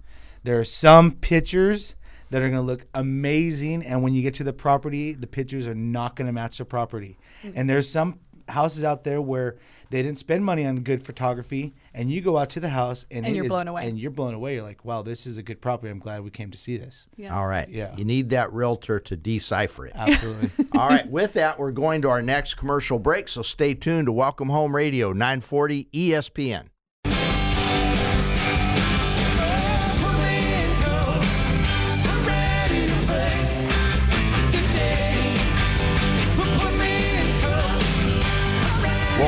[0.47, 1.97] there are some pictures
[2.31, 5.67] that are going to look amazing, and when you get to the property, the pictures
[5.67, 7.19] are not going to match the property.
[7.55, 9.57] And there's some houses out there where
[9.91, 13.25] they didn't spend money on good photography, and you go out to the house and,
[13.27, 13.89] And you're is- blown away.
[13.89, 14.55] And you're blown away.
[14.55, 15.91] You're like, wow, this is a good property.
[15.91, 17.07] I'm glad we came to see this.
[17.17, 17.37] Yeah.
[17.37, 17.69] All right.
[17.69, 17.95] Yeah.
[17.97, 19.93] You need that realtor to decipher it.
[19.95, 20.67] Absolutely.
[20.79, 21.09] All right.
[21.09, 23.29] With that, we're going to our next commercial break.
[23.29, 26.67] So stay tuned to Welcome Home Radio, 940 ESPN.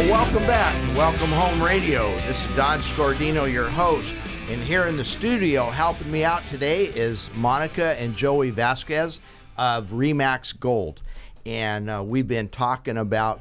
[0.09, 2.11] Welcome back to Welcome Home Radio.
[2.27, 4.15] This is Don Scordino, your host.
[4.49, 9.21] And here in the studio, helping me out today is Monica and Joey Vasquez
[9.57, 11.03] of Remax Gold.
[11.45, 13.41] And uh, we've been talking about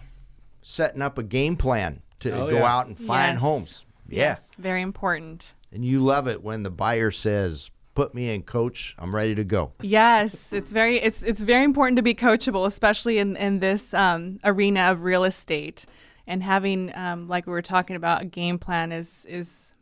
[0.62, 2.75] setting up a game plan to Oh, go yeah.
[2.77, 3.41] out and find Yes.
[3.41, 3.86] homes.
[4.10, 4.17] Yeah.
[4.19, 4.41] Yes.
[4.58, 5.53] Very important.
[5.71, 8.95] And you love it when the buyer says, Put me in, coach.
[8.99, 9.71] I'm ready to go.
[9.82, 14.39] Yes, it's very it's it's very important to be coachable, especially in in this um,
[14.43, 15.88] arena of real estate.
[16.27, 19.73] And having, um, like we were talking about, a game plan is is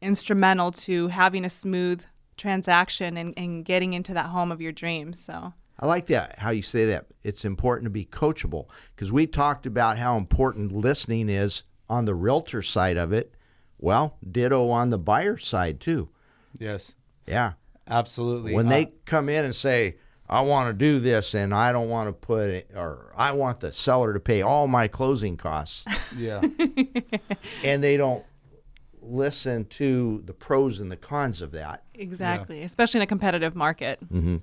[0.00, 2.02] instrumental to having a smooth
[2.36, 5.18] transaction and, and getting into that home of your dreams.
[5.18, 7.06] So I like that, how you say that.
[7.22, 12.14] It's important to be coachable because we talked about how important listening is on the
[12.14, 13.34] realtor side of it.
[13.78, 16.08] Well, ditto on the buyer side too.
[16.58, 16.94] yes.
[17.26, 17.52] Yeah.
[17.86, 18.54] Absolutely.
[18.54, 19.96] When Uh, they come in and say,
[20.28, 23.60] I want to do this and I don't want to put it, or I want
[23.60, 25.84] the seller to pay all my closing costs,
[26.16, 26.40] yeah.
[27.64, 28.24] and they don't
[29.00, 31.84] listen to the pros and the cons of that.
[31.94, 33.98] exactly, especially in a competitive market.
[34.12, 34.36] Mm-hmm.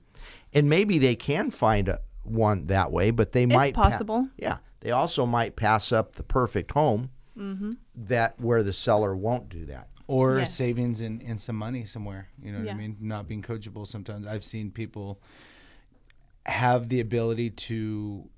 [0.53, 4.27] and maybe they can find a, one that way, but they might pa- possible.
[4.37, 7.71] yeah, they also might pass up the perfect home mm-hmm.
[7.95, 9.87] that where the seller won't do that.
[10.07, 10.53] or Yes.
[10.53, 12.27] savings in, in some money somewhere.
[12.41, 12.73] You know what Yeah.
[12.73, 12.97] I mean?
[12.99, 14.27] Not being coachable sometimes.
[14.27, 15.21] I've seen people
[16.49, 18.29] have the ability to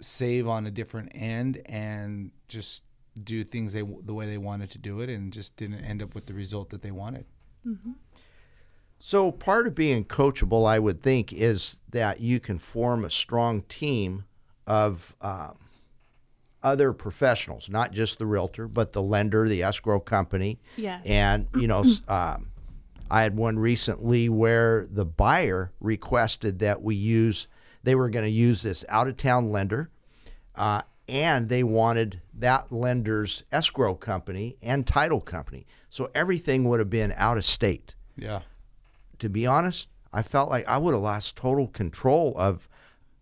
[0.00, 2.84] save on a different end and just
[3.22, 6.14] do things they the way they wanted to do it and just didn't end up
[6.14, 7.24] with the result that they wanted.
[8.98, 13.62] So part of being coachable, I would think, is that you can form a strong
[13.62, 14.24] team
[14.66, 15.58] of um,
[16.62, 21.04] other professionals, not just the realtor, but the lender, the escrow company, Yes.
[21.04, 22.51] and you know, um,
[23.12, 27.46] I had one recently where the buyer requested that we use.
[27.82, 29.90] They were going to use this out of town lender,
[30.54, 35.66] uh, and they wanted that lender's escrow company and title company.
[35.90, 38.40] So everything would have been out of state Yeah.
[39.18, 42.66] to be honest, I felt like I would have lost total control of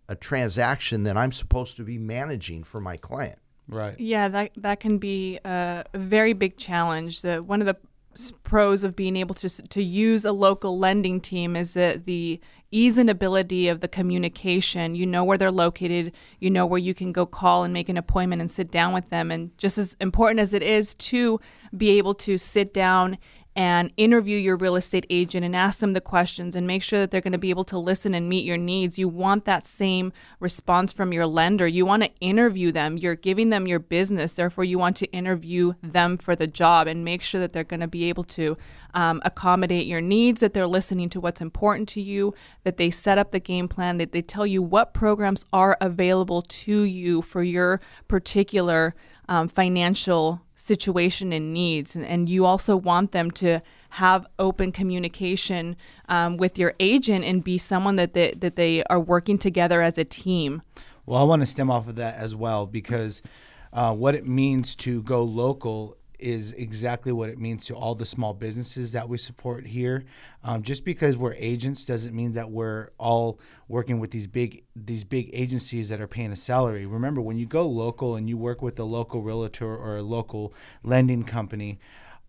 [0.08, 3.38] a transaction that I'm supposed to be managing for my client.
[3.68, 3.98] Right.
[3.98, 7.22] Yeah, that that can be a, a very big challenge.
[7.22, 7.89] The one of the s-
[8.42, 12.40] pros of being able to to use a local lending team is that the
[12.72, 14.94] ease and ability of the communication.
[14.94, 16.12] You know where they're located.
[16.38, 19.10] You know where you can go call and make an appointment and sit down with
[19.10, 19.30] them.
[19.30, 21.40] And just as important as it is to
[21.76, 23.18] be able to sit down
[23.56, 27.10] and interview your real estate agent and ask them the questions and make sure that
[27.10, 28.98] they're going to be able to listen and meet your needs.
[28.98, 31.66] You want that same response from your lender.
[31.66, 32.96] You want to interview them.
[32.96, 34.34] You're giving them your business.
[34.34, 37.80] Therefore, you want to interview them for the job and make sure that they're going
[37.80, 38.56] to be able to
[38.94, 42.32] um, accommodate your needs, that they're listening to what's important to you,
[42.62, 46.42] that they set up the game plan, that they tell you what programs are available
[46.42, 48.94] to you for your particular
[49.28, 51.96] um, financial situation and needs.
[51.96, 55.74] And, and, you also want them to have open communication
[56.08, 59.96] um, with your agent and be someone that they, that they are working together as
[59.96, 60.62] a team.
[61.06, 63.22] Well, I want to stem off of that as well because
[63.72, 68.06] uh, what it means to go local is exactly what it means to all the
[68.06, 70.04] small businesses that we support here.
[70.44, 75.04] Um, just because we're agents doesn't mean that we're all working with these big these
[75.04, 76.86] big agencies that are paying a salary.
[76.86, 80.54] Remember, when you go local and you work with a local realtor or a local
[80.82, 81.78] lending company,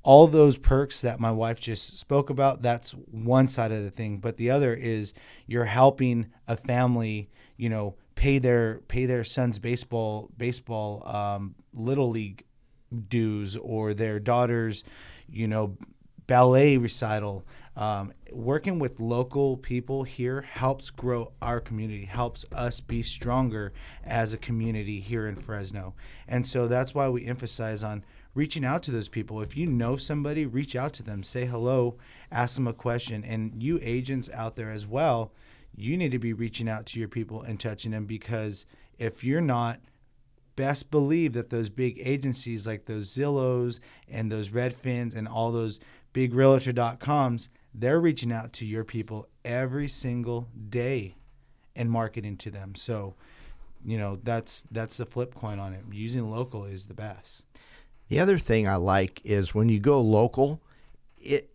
[0.03, 4.17] all those perks that my wife just spoke about, that's one side of the thing.
[4.17, 5.13] But the other is
[5.45, 12.09] you're helping a family, you know, pay their pay their son's baseball baseball um, little
[12.09, 12.43] league
[13.09, 14.83] dues or their daughter's,
[15.29, 15.77] you know,
[16.27, 17.45] ballet recital.
[17.75, 23.71] Um, working with local people here helps grow our community, helps us be stronger
[24.03, 25.93] as a community here in Fresno.
[26.27, 29.41] And so that's why we emphasize on reaching out to those people.
[29.41, 31.97] If you know somebody, reach out to them, say hello,
[32.31, 33.23] ask them a question.
[33.23, 35.31] And you agents out there as well,
[35.75, 38.65] you need to be reaching out to your people and touching them because
[38.97, 39.79] if you're not,
[40.55, 45.79] best believe that those big agencies like those Zillows and those Redfins and all those
[46.13, 51.15] big realtor.coms, they're reaching out to your people every single day
[51.75, 52.75] and marketing to them.
[52.75, 53.15] So,
[53.85, 55.83] you know, that's that's the flip coin on it.
[55.91, 57.45] Using local is the best.
[58.09, 60.61] The other thing I like is when you go local,
[61.17, 61.49] it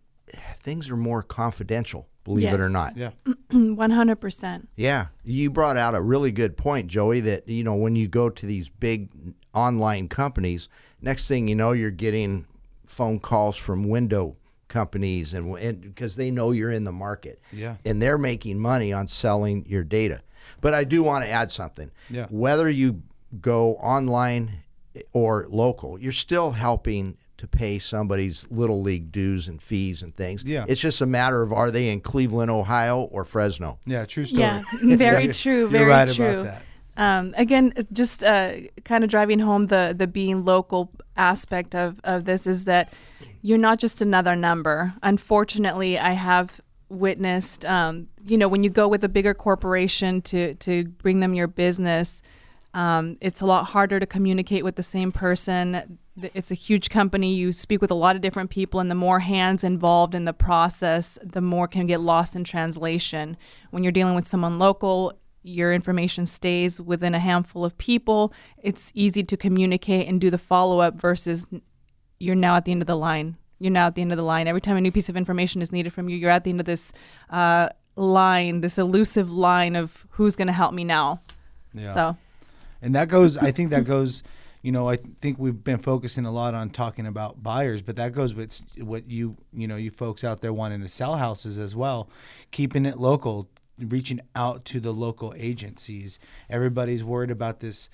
[0.56, 2.54] things are more confidential believe yes.
[2.54, 2.96] it or not.
[2.96, 3.10] Yeah.
[3.50, 4.66] 100%.
[4.74, 5.06] Yeah.
[5.22, 8.46] You brought out a really good point, Joey, that, you know, when you go to
[8.46, 9.08] these big
[9.54, 10.68] online companies,
[11.00, 12.46] next thing you know, you're getting
[12.84, 14.36] phone calls from window
[14.66, 17.40] companies and because they know you're in the market.
[17.52, 17.76] Yeah.
[17.84, 20.20] And they're making money on selling your data.
[20.60, 21.92] But I do want to add something.
[22.10, 22.26] Yeah.
[22.28, 23.02] Whether you
[23.40, 24.64] go online
[25.12, 27.16] or local, you're still helping
[27.50, 30.44] to pay somebody's little league dues and fees and things.
[30.44, 30.64] Yeah.
[30.68, 33.78] It's just a matter of are they in Cleveland, Ohio or Fresno?
[33.86, 34.42] Yeah, true story.
[34.42, 35.68] Yeah, very true.
[35.68, 36.50] Very right true.
[36.96, 38.54] Um, again, just uh,
[38.84, 42.92] kind of driving home the the being local aspect of, of this is that
[43.42, 44.94] you're not just another number.
[45.02, 50.54] Unfortunately, I have witnessed, um, you know, when you go with a bigger corporation to
[50.54, 52.22] to bring them your business,
[52.72, 55.98] um, it's a lot harder to communicate with the same person
[56.34, 57.34] it's a huge company.
[57.34, 60.32] You speak with a lot of different people, and the more hands involved in the
[60.32, 63.36] process, the more can get lost in translation.
[63.70, 68.32] When you're dealing with someone local, your information stays within a handful of people.
[68.58, 71.46] It's easy to communicate and do the follow up versus
[72.18, 73.36] you're now at the end of the line.
[73.58, 74.48] You're now at the end of the line.
[74.48, 76.60] Every time a new piece of information is needed from you, you're at the end
[76.60, 76.92] of this
[77.30, 81.22] uh, line, this elusive line of who's going to help me now.
[81.72, 81.94] Yeah.
[81.94, 82.16] So,
[82.82, 83.36] and that goes.
[83.36, 84.22] I think that goes
[84.66, 88.12] you know, I think we've been focusing a lot on talking about buyers, but that
[88.12, 91.76] goes with what you, you know, you folks out there wanting to sell houses as
[91.76, 92.10] well,
[92.50, 93.48] keeping it local,
[93.78, 96.18] reaching out to the local agencies.
[96.50, 97.88] Everybody's worried about this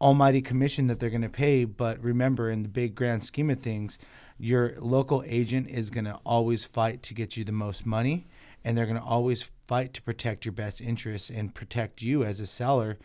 [0.00, 3.60] almighty commission that they're going to pay, but remember, in the big grand scheme of
[3.60, 3.98] things,
[4.38, 8.26] your local agent is going to always fight to get you the most money,
[8.64, 12.40] and they're going to always fight to protect your best interests and protect you as
[12.40, 12.96] a seller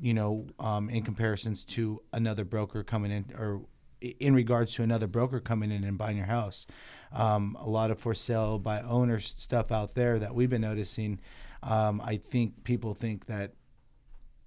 [0.00, 3.62] you know, um, in comparisons to another broker coming in or
[4.00, 6.66] in regards to another broker coming in and buying your house.
[7.12, 11.20] Um, a lot of for sale by owner stuff out there that we've been noticing.
[11.62, 13.52] Um, I think people think that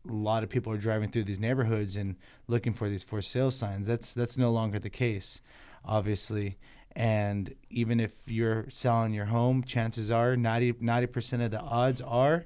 [0.08, 2.16] a lot of people are driving through these neighborhoods and
[2.48, 3.88] looking for these for sale signs.
[3.88, 5.42] That's that's no longer the case,
[5.84, 6.58] obviously.
[6.96, 10.74] And even if you're selling your home, chances are 90
[11.08, 12.46] percent of the odds are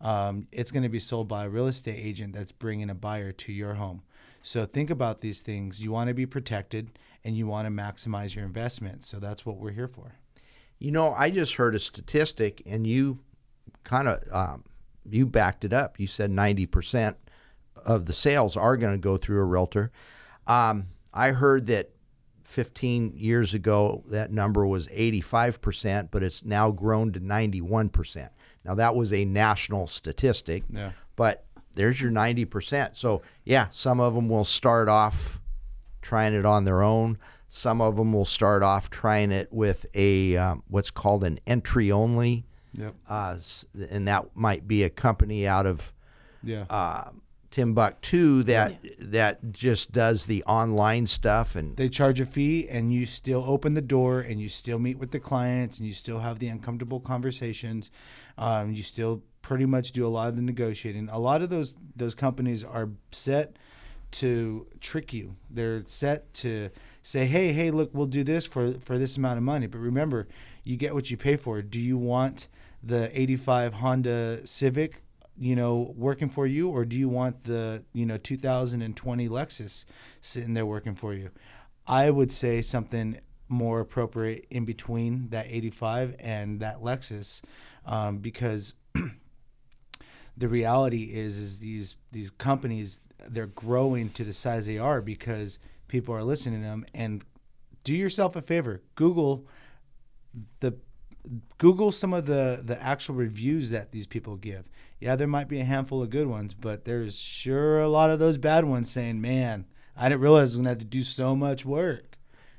[0.00, 3.32] um, it's going to be sold by a real estate agent that's bringing a buyer
[3.32, 4.02] to your home.
[4.42, 5.82] So think about these things.
[5.82, 9.04] You want to be protected and you want to maximize your investment.
[9.04, 10.14] So that's what we're here for.
[10.78, 13.18] You know, I just heard a statistic, and you
[13.82, 14.64] kind of um,
[15.04, 15.98] you backed it up.
[15.98, 17.16] You said ninety percent
[17.84, 19.90] of the sales are going to go through a realtor.
[20.46, 21.90] Um, I heard that
[22.48, 28.30] 15 years ago that number was 85%, but it's now grown to 91%.
[28.68, 30.90] Now that was a national statistic, yeah.
[31.16, 32.94] but there's your 90%.
[32.96, 35.40] So yeah, some of them will start off
[36.02, 37.16] trying it on their own.
[37.48, 41.90] Some of them will start off trying it with a um, what's called an entry
[41.90, 42.94] only, Yep.
[43.08, 43.38] uh,
[43.90, 45.90] and that might be a company out of
[46.42, 46.64] Yeah.
[46.68, 47.08] uh,
[47.50, 53.06] Timbuktu that that just does the online stuff and they charge a fee and you
[53.06, 56.38] still open the door and you still meet with the clients and you still have
[56.40, 57.90] the uncomfortable conversations
[58.38, 61.08] um, you still pretty much do a lot of the negotiating.
[61.10, 63.56] A lot of those those companies are set
[64.12, 65.36] to trick you.
[65.50, 66.70] They're set to
[67.02, 69.66] say hey hey look we'll do this for for this amount of money.
[69.66, 70.28] But remember
[70.64, 71.60] you get what you pay for.
[71.60, 72.46] Do you want
[72.82, 75.02] the 85 honda civic
[75.36, 76.68] you know working for you?
[76.68, 79.84] Or do you want the you know 2020 lexus
[80.20, 81.30] sitting there working for you?
[81.86, 83.18] I would say something
[83.48, 87.42] more appropriate in between that 85 and that lexus
[87.86, 88.74] um, because
[90.36, 95.58] the reality is is these these companies they're growing to the size they are because
[95.88, 96.86] people are listening to them.
[96.94, 97.24] And
[97.84, 99.46] do yourself a favor google
[100.60, 100.74] the
[101.56, 104.68] google some of the the actual reviews that these people give.
[105.00, 108.18] Yeah there might be a handful of good ones but there's sure a lot of
[108.18, 111.02] those bad ones saying man i didn't realize i was going to have to do
[111.02, 112.07] so much work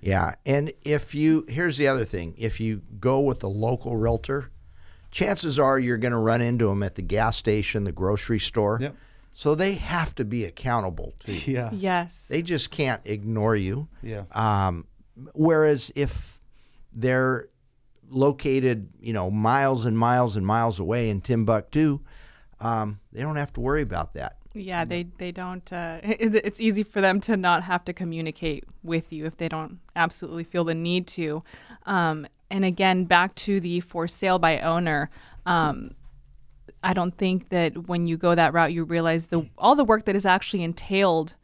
[0.01, 4.49] Yeah, and if you here's the other thing: if you go with a local realtor,
[5.11, 8.79] chances are you're going to run into them at the gas station, the grocery store.
[8.81, 8.95] Yep.
[9.33, 11.41] So they have to be accountable to you.
[11.53, 12.27] yeah Yes.
[12.27, 13.87] They just can't ignore you.
[14.01, 14.85] yeah Um,
[15.33, 16.41] whereas if
[16.93, 17.47] they're
[18.09, 21.99] located, you know, miles and miles and miles away in Timbuktu,
[22.59, 24.38] um, they don't have to worry about that.
[24.53, 25.71] Yeah, they they don't.
[25.71, 29.49] Uh, it, it's easy for them to not have to communicate with you if they
[29.49, 31.43] don't absolutely feel the need to.
[31.85, 35.09] Um, and again, back to the for sale by owner.
[35.45, 35.95] Um,
[36.83, 40.05] I don't think that when you go that route, you realize the all the work
[40.05, 41.35] that is actually entailed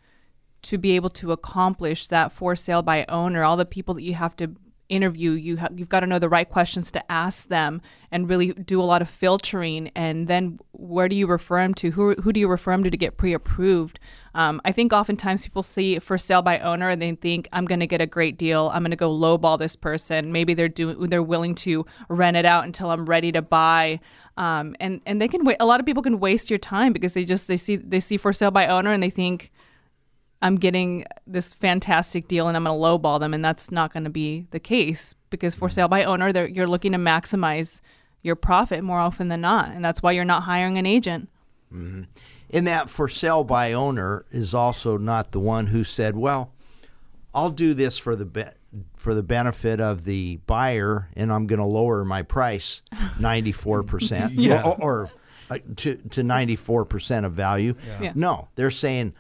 [0.64, 3.44] to be able to accomplish that for sale by owner.
[3.44, 4.56] All the people that you have to
[4.90, 7.82] interview, you have you've got to know the right questions to ask them,
[8.12, 9.92] and really do a lot of filtering.
[9.96, 11.92] And then where do you refer them to?
[11.92, 14.00] Who who do you refer them to to get pre-approved?
[14.34, 17.80] Um, I think oftentimes people see for sale by owner and they think I'm going
[17.80, 18.72] to get a great deal.
[18.74, 20.32] I'm going to go lowball this person.
[20.32, 24.00] Maybe they're doing they're willing to rent it out until I'm ready to buy.
[24.38, 25.58] Um, and and they can wait.
[25.60, 28.18] A lot of people can waste your time because they just they see they see
[28.18, 29.52] for sale by owner and they think
[30.46, 34.04] I'm getting this fantastic deal and I'm going to lowball them, and that's not going
[34.04, 37.82] to be the case because for sale by owner, you're looking to maximize
[38.22, 41.30] your profit more often than not, and that's why you're not hiring an agent.
[41.72, 46.54] And that for sale by owner is also not the one who said, "Well,
[47.34, 48.44] I'll do this for the be-
[48.96, 52.82] for the benefit of the buyer, and I'm going to lower my price
[53.20, 54.64] 94 percent, Yeah.
[54.64, 55.10] or, or
[55.50, 58.14] uh, to to 94 percent of value." Yeah.
[58.16, 59.14] No, they're saying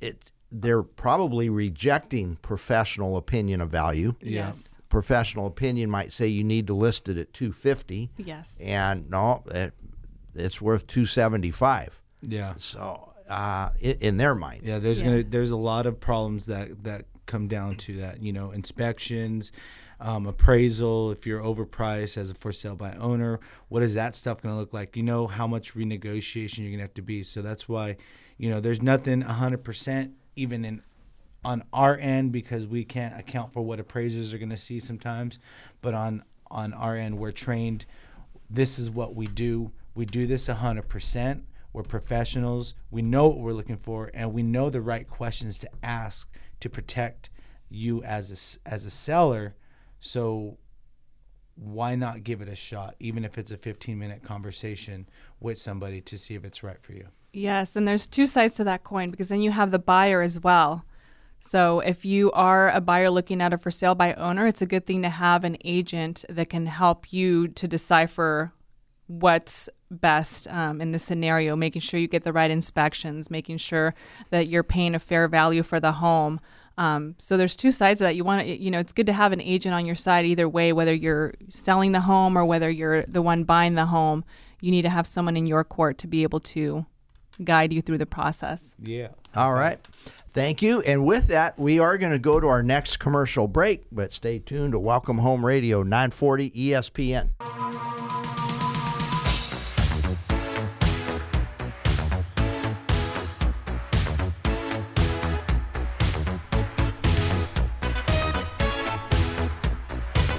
[0.00, 0.32] it.
[0.50, 4.14] They're probably rejecting professional opinion of value.
[4.22, 4.68] Yes.
[4.88, 8.56] Professional opinion might say you need to list it at 250, Yes.
[8.58, 9.74] and no, it,
[10.34, 12.02] it's worth 275.
[12.22, 15.08] yeah So, uh, in their mind, Yeah, there's Yeah.
[15.08, 18.22] gonna there's a lot of problems that that come down to that.
[18.22, 19.52] You know, inspections,
[20.00, 21.10] um, appraisal.
[21.10, 23.38] If you're overpriced as a for sale by owner,
[23.68, 24.96] what is that stuff gonna look like?
[24.96, 27.22] You know how much renegotiation you're gonna have to be.
[27.22, 27.98] So that's why,
[28.38, 30.82] you know, there's nothing hundred percent even in
[31.44, 35.38] on our end because we can't account for what appraisers are gonna see sometimes,
[35.82, 37.84] but on on our end we're trained.
[38.48, 39.72] This is what we do.
[39.94, 41.44] We do this hundred percent.
[41.72, 42.74] We're professionals.
[42.90, 46.30] We know what we're looking for, and we know the right questions to ask
[46.60, 47.30] to protect
[47.68, 49.54] you as a as a seller.
[50.00, 50.58] So
[51.56, 55.08] why not give it a shot, even if it's a 15 minute conversation
[55.40, 57.08] with somebody to see if it's right for you?
[57.32, 60.40] Yes, and there's two sides to that coin because then you have the buyer as
[60.40, 60.84] well.
[61.40, 64.66] So if you are a buyer looking at a for sale by owner, it's a
[64.66, 68.52] good thing to have an agent that can help you to decipher
[69.06, 73.94] what's best um, in the scenario, making sure you get the right inspections, making sure
[74.30, 76.40] that you're paying a fair value for the home.
[76.76, 78.16] Um, so there's two sides of that.
[78.16, 80.48] You want to, you know, it's good to have an agent on your side either
[80.48, 84.24] way, whether you're selling the home or whether you're the one buying the home.
[84.60, 86.84] You need to have someone in your court to be able to
[87.44, 88.62] guide you through the process.
[88.82, 89.08] Yeah.
[89.34, 89.78] All right.
[90.32, 90.82] Thank you.
[90.82, 94.38] And with that, we are going to go to our next commercial break, but stay
[94.38, 97.30] tuned to Welcome Home Radio 940 ESPN.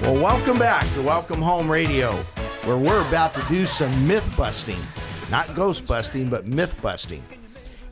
[0.02, 2.12] Well, welcome back to Welcome Home Radio,
[2.64, 4.78] where we're about to do some myth busting.
[5.30, 7.22] Not ghost busting, but myth busting.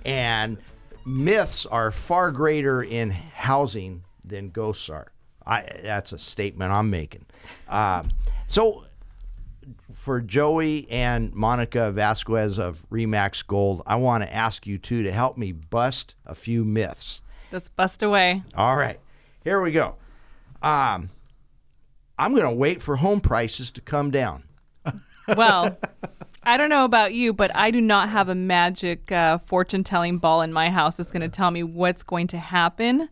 [0.04, 0.58] And
[1.06, 5.12] myths are far greater in housing than ghosts are.
[5.46, 7.26] I that's a statement I'm making.
[7.68, 8.10] Um,
[8.48, 8.86] so
[9.92, 15.12] for Joey and Monica Vasquez of Remax Gold, I want to ask you two to
[15.12, 17.22] help me bust a few myths.
[17.52, 18.42] Let's bust away.
[18.56, 18.98] All right,
[19.44, 19.94] here we go.
[20.60, 21.10] Um,
[22.18, 24.42] I'm going to wait for home prices to come down.
[25.36, 25.78] Well,
[26.48, 30.16] I don't know about you, but I do not have a magic uh, fortune telling
[30.16, 33.10] ball in my house that's going to tell me what's going to happen.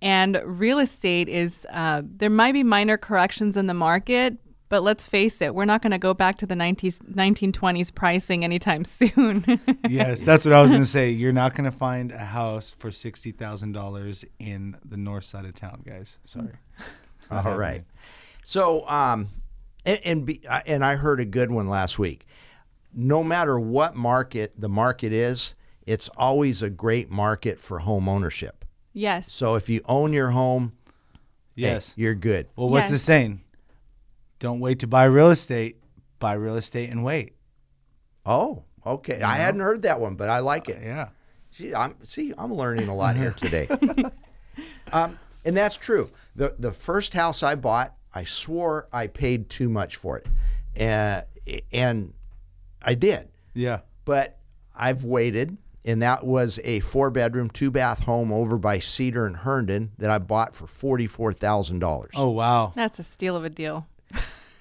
[0.00, 4.38] And real estate is, uh, there might be minor corrections in the market,
[4.70, 8.44] but let's face it, we're not going to go back to the 90s, 1920s pricing
[8.44, 9.44] anytime soon.
[9.86, 11.10] yes, that's what I was going to say.
[11.10, 15.44] You're not going to find a house for sixty thousand dollars in the north side
[15.44, 16.18] of town, guys.
[16.24, 16.48] Sorry.
[17.18, 17.60] It's not All happening.
[17.60, 17.84] right.
[18.46, 19.28] So, um,
[19.84, 22.26] and and, be, uh, and I heard a good one last week.
[22.92, 25.54] No matter what market the market is,
[25.86, 28.64] it's always a great market for home ownership.
[28.92, 29.30] yes.
[29.32, 30.72] So if you own your home,
[31.56, 31.94] hey, Yes.
[31.96, 32.48] you're good.
[32.56, 33.40] Well, what's the saying?
[34.38, 35.76] Don't wait to buy real estate.
[36.18, 37.34] Buy real estate and wait.
[38.26, 39.20] Oh, okay.
[39.22, 40.80] I hadn't heard that one, but I like it.
[40.82, 41.08] Yeah.
[41.52, 43.68] Gee, I'm see, I'm learning a lot here today.
[44.92, 46.10] um, and that's true.
[46.36, 50.26] the The first house I bought, I swore I paid too much for it,
[50.76, 51.24] and
[51.72, 52.12] and
[52.82, 53.28] I did.
[53.54, 53.80] Yeah.
[54.04, 54.38] But
[54.74, 59.36] I've waited, and that was a four bedroom, two bath home over by Cedar and
[59.36, 62.12] Herndon that I bought for forty four thousand dollars.
[62.16, 62.72] Oh wow.
[62.74, 63.86] That's a steal of a deal.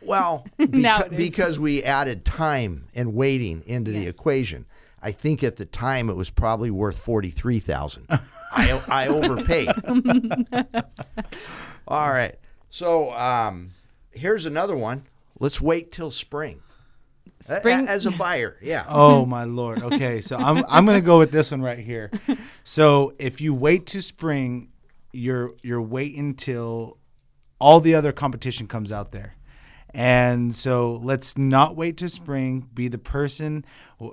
[0.01, 1.17] Well, Now beca- it is.
[1.17, 4.65] because we added time and waiting into the equation.
[5.01, 8.05] I think at the time it was probably worth forty three thousand.
[8.51, 9.69] I I overpaid.
[11.87, 12.35] All right,
[12.69, 13.71] so um,
[14.11, 15.05] here's another one.
[15.39, 16.61] Let's wait till spring.
[17.47, 18.85] A- a- Spring- as a buyer, yeah.
[18.89, 19.81] Oh my lord.
[19.83, 22.11] Okay, so I'm I'm gonna go with this one right here.
[22.63, 24.69] So if you wait to spring,
[25.13, 26.97] you're you're waiting till
[27.59, 29.35] all the other competition comes out there.
[29.91, 32.67] And so let's not wait to spring.
[32.75, 33.65] Be the person,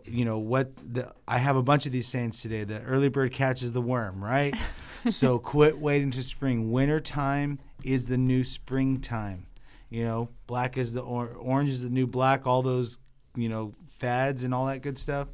[0.06, 0.72] you know what?
[0.82, 2.64] The, I have a bunch of these sayings today.
[2.64, 4.54] The early bird catches the worm, right?
[5.10, 6.72] so quit waiting to spring.
[6.72, 9.48] Winter time is the new springtime.
[9.90, 12.46] You know, black is the or- orange is the new black.
[12.46, 12.96] All those,
[13.36, 15.28] you know, fads and all that good stuff.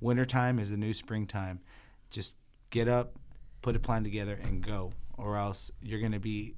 [0.00, 1.60] Wintertime is the new springtime.
[2.10, 2.34] Just
[2.70, 3.14] get up,
[3.62, 6.54] put a plan together, and go, or else you're gonna be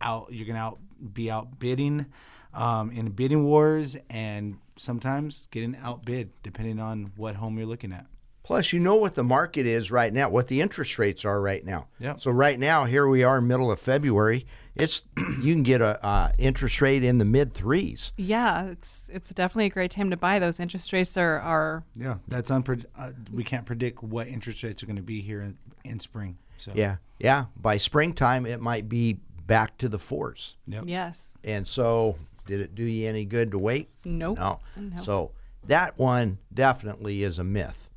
[0.00, 0.28] out.
[0.32, 0.78] You're gonna out
[1.12, 2.06] be out bidding
[2.54, 8.06] um, in bidding wars, and sometimes getting outbid depending on what home you're looking at.
[8.50, 11.64] Plus, you know what the market is right now, what the interest rates are right
[11.64, 11.86] now.
[12.00, 12.20] Yep.
[12.20, 14.44] So right now, here we are, middle of February.
[14.74, 15.04] It's
[15.40, 18.12] you can get a uh, interest rate in the mid threes.
[18.16, 20.40] Yeah, it's it's definitely a great time to buy.
[20.40, 22.86] Those interest rates are, are Yeah, that's unpred.
[22.98, 26.36] Uh, we can't predict what interest rates are going to be here in, in spring.
[26.58, 27.44] So Yeah, yeah.
[27.56, 30.56] By springtime, it might be back to the fours.
[30.66, 30.84] Yep.
[30.88, 31.38] yes.
[31.44, 33.90] And so, did it do you any good to wait?
[34.04, 34.38] Nope.
[34.38, 34.58] No.
[34.76, 35.00] No.
[35.00, 35.30] So
[35.68, 37.89] that one definitely is a myth.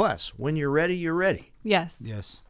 [0.00, 1.52] Plus, when you're ready, you're ready.
[1.62, 1.98] Yes.
[2.00, 2.42] Yes.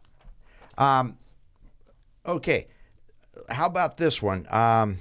[2.24, 2.68] Okay.
[3.48, 4.46] How about this one?
[4.50, 4.98] Um,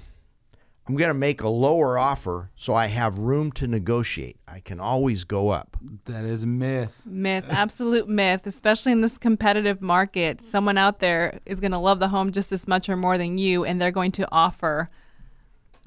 [0.87, 4.37] I'm going to make a lower offer so I have room to negotiate.
[4.47, 5.77] I can always go up.
[6.05, 6.99] That is a myth.
[7.05, 10.43] Myth, absolute myth, especially in this competitive market.
[10.43, 13.37] Someone out there is going to love the home just as much or more than
[13.37, 14.89] you, and they're going to offer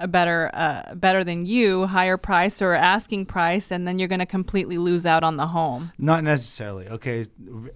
[0.03, 4.19] a better, uh, better than you, higher price or asking price, and then you're going
[4.19, 5.93] to completely lose out on the home.
[5.97, 6.87] Not necessarily.
[6.89, 7.25] Okay.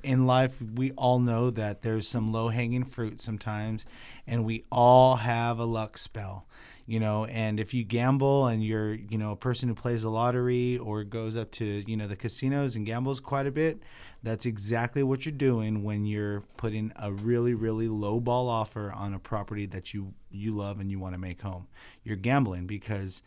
[0.03, 3.85] In life, we all know that there's some low hanging fruit sometimes,
[4.27, 6.45] and we all have a luck spell.
[6.89, 10.09] You know, and if you gamble and you're, you know, a person who plays the
[10.09, 13.81] lottery or goes up to, you know, the casinos and gambles quite a bit,
[14.23, 19.13] that's exactly what you're doing when you're putting a really, really low ball offer on
[19.13, 21.67] a property that you you love and you want to make home.
[22.03, 23.21] You're gambling because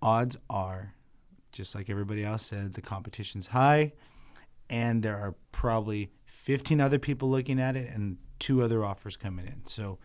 [0.00, 0.94] odds are,
[1.52, 3.92] just like everybody else said, the competition's high
[4.70, 9.46] and there are probably 15 other people looking at it and two other offers coming
[9.46, 9.64] in.
[9.66, 9.98] So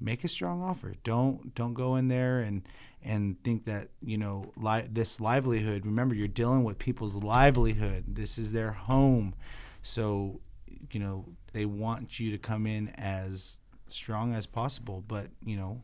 [0.00, 0.94] make a strong offer.
[1.04, 2.62] Don't don't go in there and
[3.02, 8.04] and think that, you know, li- this livelihood, remember you're dealing with people's livelihood.
[8.08, 9.34] This is their home.
[9.82, 10.40] So,
[10.90, 13.60] you know, they want you to come in as
[13.94, 15.82] strong as possible, but, you know,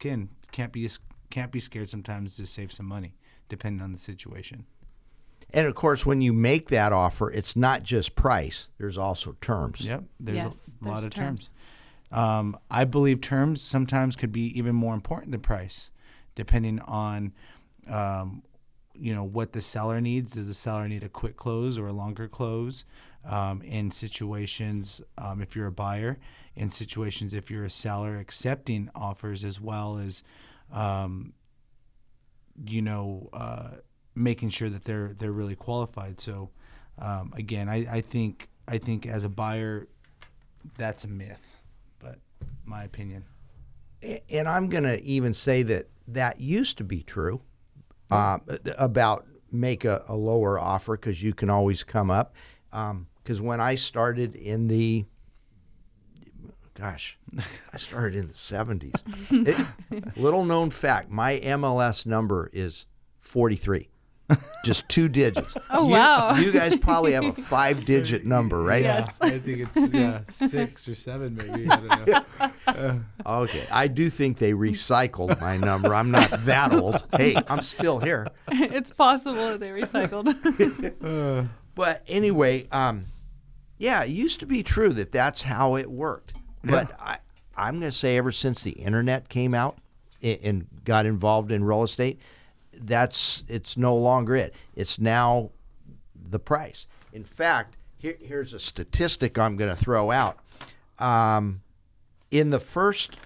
[0.00, 0.88] again, can't be
[1.30, 3.16] can't be scared sometimes to save some money
[3.48, 4.64] depending on the situation.
[5.52, 9.86] And of course, when you make that offer, it's not just price, there's also terms.
[9.86, 11.50] Yep, there's Yes, a lot of terms.
[12.10, 12.18] terms.
[12.18, 15.90] Um, I believe terms sometimes could be even more important than price,
[16.34, 17.32] depending on,
[17.88, 18.42] um,
[18.94, 20.32] you know, what the seller needs.
[20.32, 22.84] Does the seller need a quick close or a longer close?
[23.26, 26.18] Um, in situations um, if you're a buyer,
[26.56, 30.22] in situations if you're a seller, accepting offers as well as,
[30.72, 31.32] um,
[32.66, 33.70] you know, uh,
[34.14, 36.20] making sure that they're they're really qualified.
[36.20, 36.50] So,
[36.98, 39.88] um, again, I, I think I think as a buyer,
[40.78, 41.56] that's a myth,
[41.98, 42.18] but
[42.64, 43.24] my opinion.
[44.30, 47.40] And I'm going to even say that that used to be true
[48.10, 48.42] um,
[48.76, 52.34] about make a, a lower offer because you can always come up.
[53.24, 55.06] Because when I started in the,
[56.74, 57.18] gosh,
[57.72, 59.00] I started in the 70s.
[59.90, 62.84] It- little known fact my MLS number is
[63.20, 63.88] 43.
[64.64, 65.54] Just two digits.
[65.70, 66.34] Oh, You- wow.
[66.36, 68.82] You guys probably have a five digit number, right?
[68.82, 69.08] Yes.
[69.20, 71.68] I think it's yeah six or seven maybe.
[71.68, 73.00] I don't know.
[73.26, 75.94] Okay, I do think they recycled my number.
[75.94, 77.04] I'm not that old.
[77.16, 78.26] Hey, I'm still here.
[78.48, 81.48] it's possible that they recycled.
[81.74, 83.06] But anyway, um,
[83.78, 86.32] yeah, it used to be true that that's how it worked.
[86.62, 87.18] But I,
[87.56, 89.78] I'm going to say ever since the internet came out
[90.22, 92.20] and, and got involved in real estate,
[92.72, 94.54] that's it's no longer it.
[94.74, 95.50] It's now
[96.30, 96.86] the price.
[97.12, 100.38] In fact, here, here's a statistic I'm going to throw out.
[100.98, 101.60] Um,
[102.30, 103.16] in the first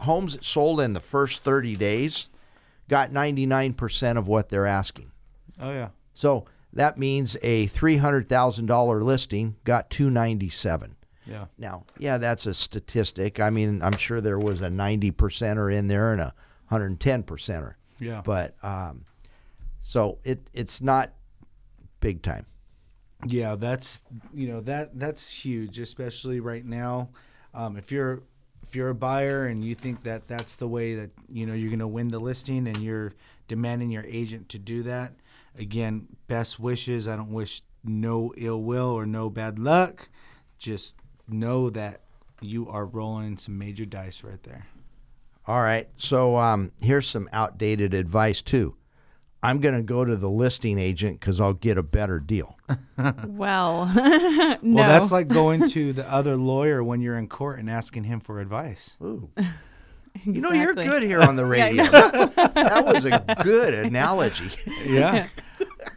[0.00, 2.28] homes that sold in the first 30 days,
[2.88, 5.10] got 99% of what they're asking.
[5.60, 5.88] Oh yeah.
[6.14, 10.96] So that means a three hundred thousand dollar listing got two ninety seven.
[11.26, 11.46] Yeah.
[11.56, 13.38] Now, yeah, that's a statistic.
[13.38, 16.34] I mean, I'm sure there was a ninety percenter in there and a
[16.66, 17.74] hundred and ten percenter.
[17.98, 18.22] Yeah.
[18.24, 19.04] But um,
[19.80, 21.12] so it it's not
[22.00, 22.46] big time.
[23.26, 24.02] Yeah, that's
[24.34, 27.10] you know that that's huge, especially right now.
[27.54, 28.22] Um, if you're
[28.62, 31.68] if you're a buyer and you think that that's the way that you know you're
[31.68, 33.12] going to win the listing and you're
[33.46, 35.12] demanding your agent to do that,
[35.56, 37.08] again, best wishes.
[37.08, 40.08] I don't wish no ill will or no bad luck.
[40.58, 40.96] Just
[41.28, 42.02] know that
[42.40, 44.66] you are rolling some major dice right there.
[45.46, 45.88] All right.
[45.96, 48.76] So um, here's some outdated advice too.
[49.44, 52.56] I'm going to go to the listing agent because I'll get a better deal.
[53.26, 54.58] well, no.
[54.62, 58.20] Well, that's like going to the other lawyer when you're in court and asking him
[58.20, 58.96] for advice.
[59.02, 59.30] Ooh.
[60.24, 61.82] You know, you're good here on the Yeah, radio.
[61.84, 62.26] yeah.
[62.54, 64.50] that was a good analogy.
[64.86, 65.28] Yeah.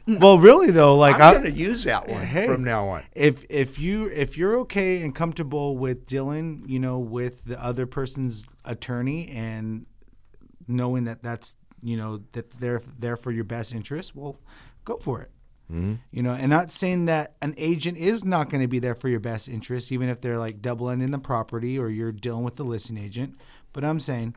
[0.07, 2.47] well, really though, like I'm I, going to use that one Hey.
[2.47, 3.03] from now on.
[3.13, 7.85] if if you if you're okay and comfortable with Dylan, you know, with the other
[7.85, 9.85] person's attorney and
[10.67, 14.39] knowing that that's you know that they're there for your best interest, well,
[14.85, 15.31] go for it.
[15.71, 15.95] Mm-hmm.
[16.11, 19.09] You know, and not saying that an agent is not going to be there for
[19.09, 22.55] your best interest, even if they're like doubling in the property or you're dealing with
[22.55, 23.35] the listing agent.
[23.75, 24.35] But I'm saying,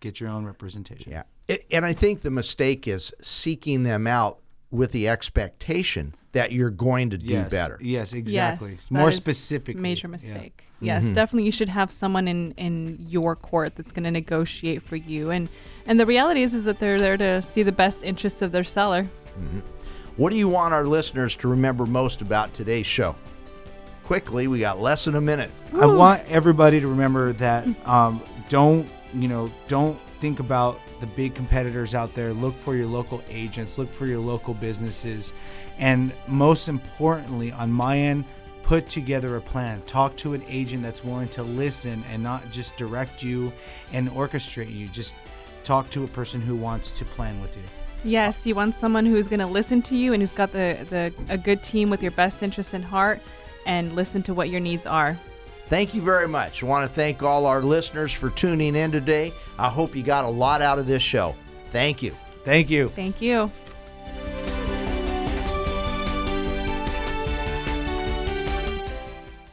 [0.00, 1.10] get your own representation.
[1.10, 1.22] Yeah.
[1.48, 4.38] It, and I think the mistake is seeking them out
[4.70, 7.50] with the expectation that you're going to do Yes.
[7.50, 7.78] better.
[7.80, 8.72] Yes, exactly.
[8.72, 9.80] Yes, More that is specifically.
[9.80, 10.10] Major Yeah.
[10.12, 10.64] mistake.
[10.80, 11.46] Yes, definitely.
[11.46, 15.30] You should have someone in in your court that's going to negotiate for you.
[15.30, 15.48] And
[15.86, 18.64] and the reality is is that they're there to see the best interests of their
[18.64, 19.08] seller.
[20.16, 23.16] What do you want our listeners to remember most about today's show?
[24.04, 25.50] Quickly, we got less than a minute.
[25.72, 31.34] I want everybody to remember that um, don't you know don't think about the big
[31.34, 32.32] competitors out there.
[32.32, 33.78] Look for your local agents.
[33.78, 35.34] Look for your local businesses,
[35.78, 38.24] and most importantly, on my end,
[38.62, 39.82] put together a plan.
[39.86, 43.52] Talk to an agent that's willing to listen and not just direct you
[43.92, 44.88] and orchestrate you.
[44.88, 45.14] Just
[45.64, 47.62] talk to a person who wants to plan with you.
[48.04, 51.14] Yes, you want someone who's going to listen to you and who's got the, the
[51.32, 53.20] a good team with your best interests in heart
[53.66, 55.18] and listen to what your needs are.
[55.66, 56.62] Thank you very much.
[56.62, 59.32] I want to thank all our listeners for tuning in today.
[59.58, 61.34] I hope you got a lot out of this show.
[61.70, 62.14] Thank you.
[62.44, 62.88] Thank you.
[62.88, 63.50] Thank you.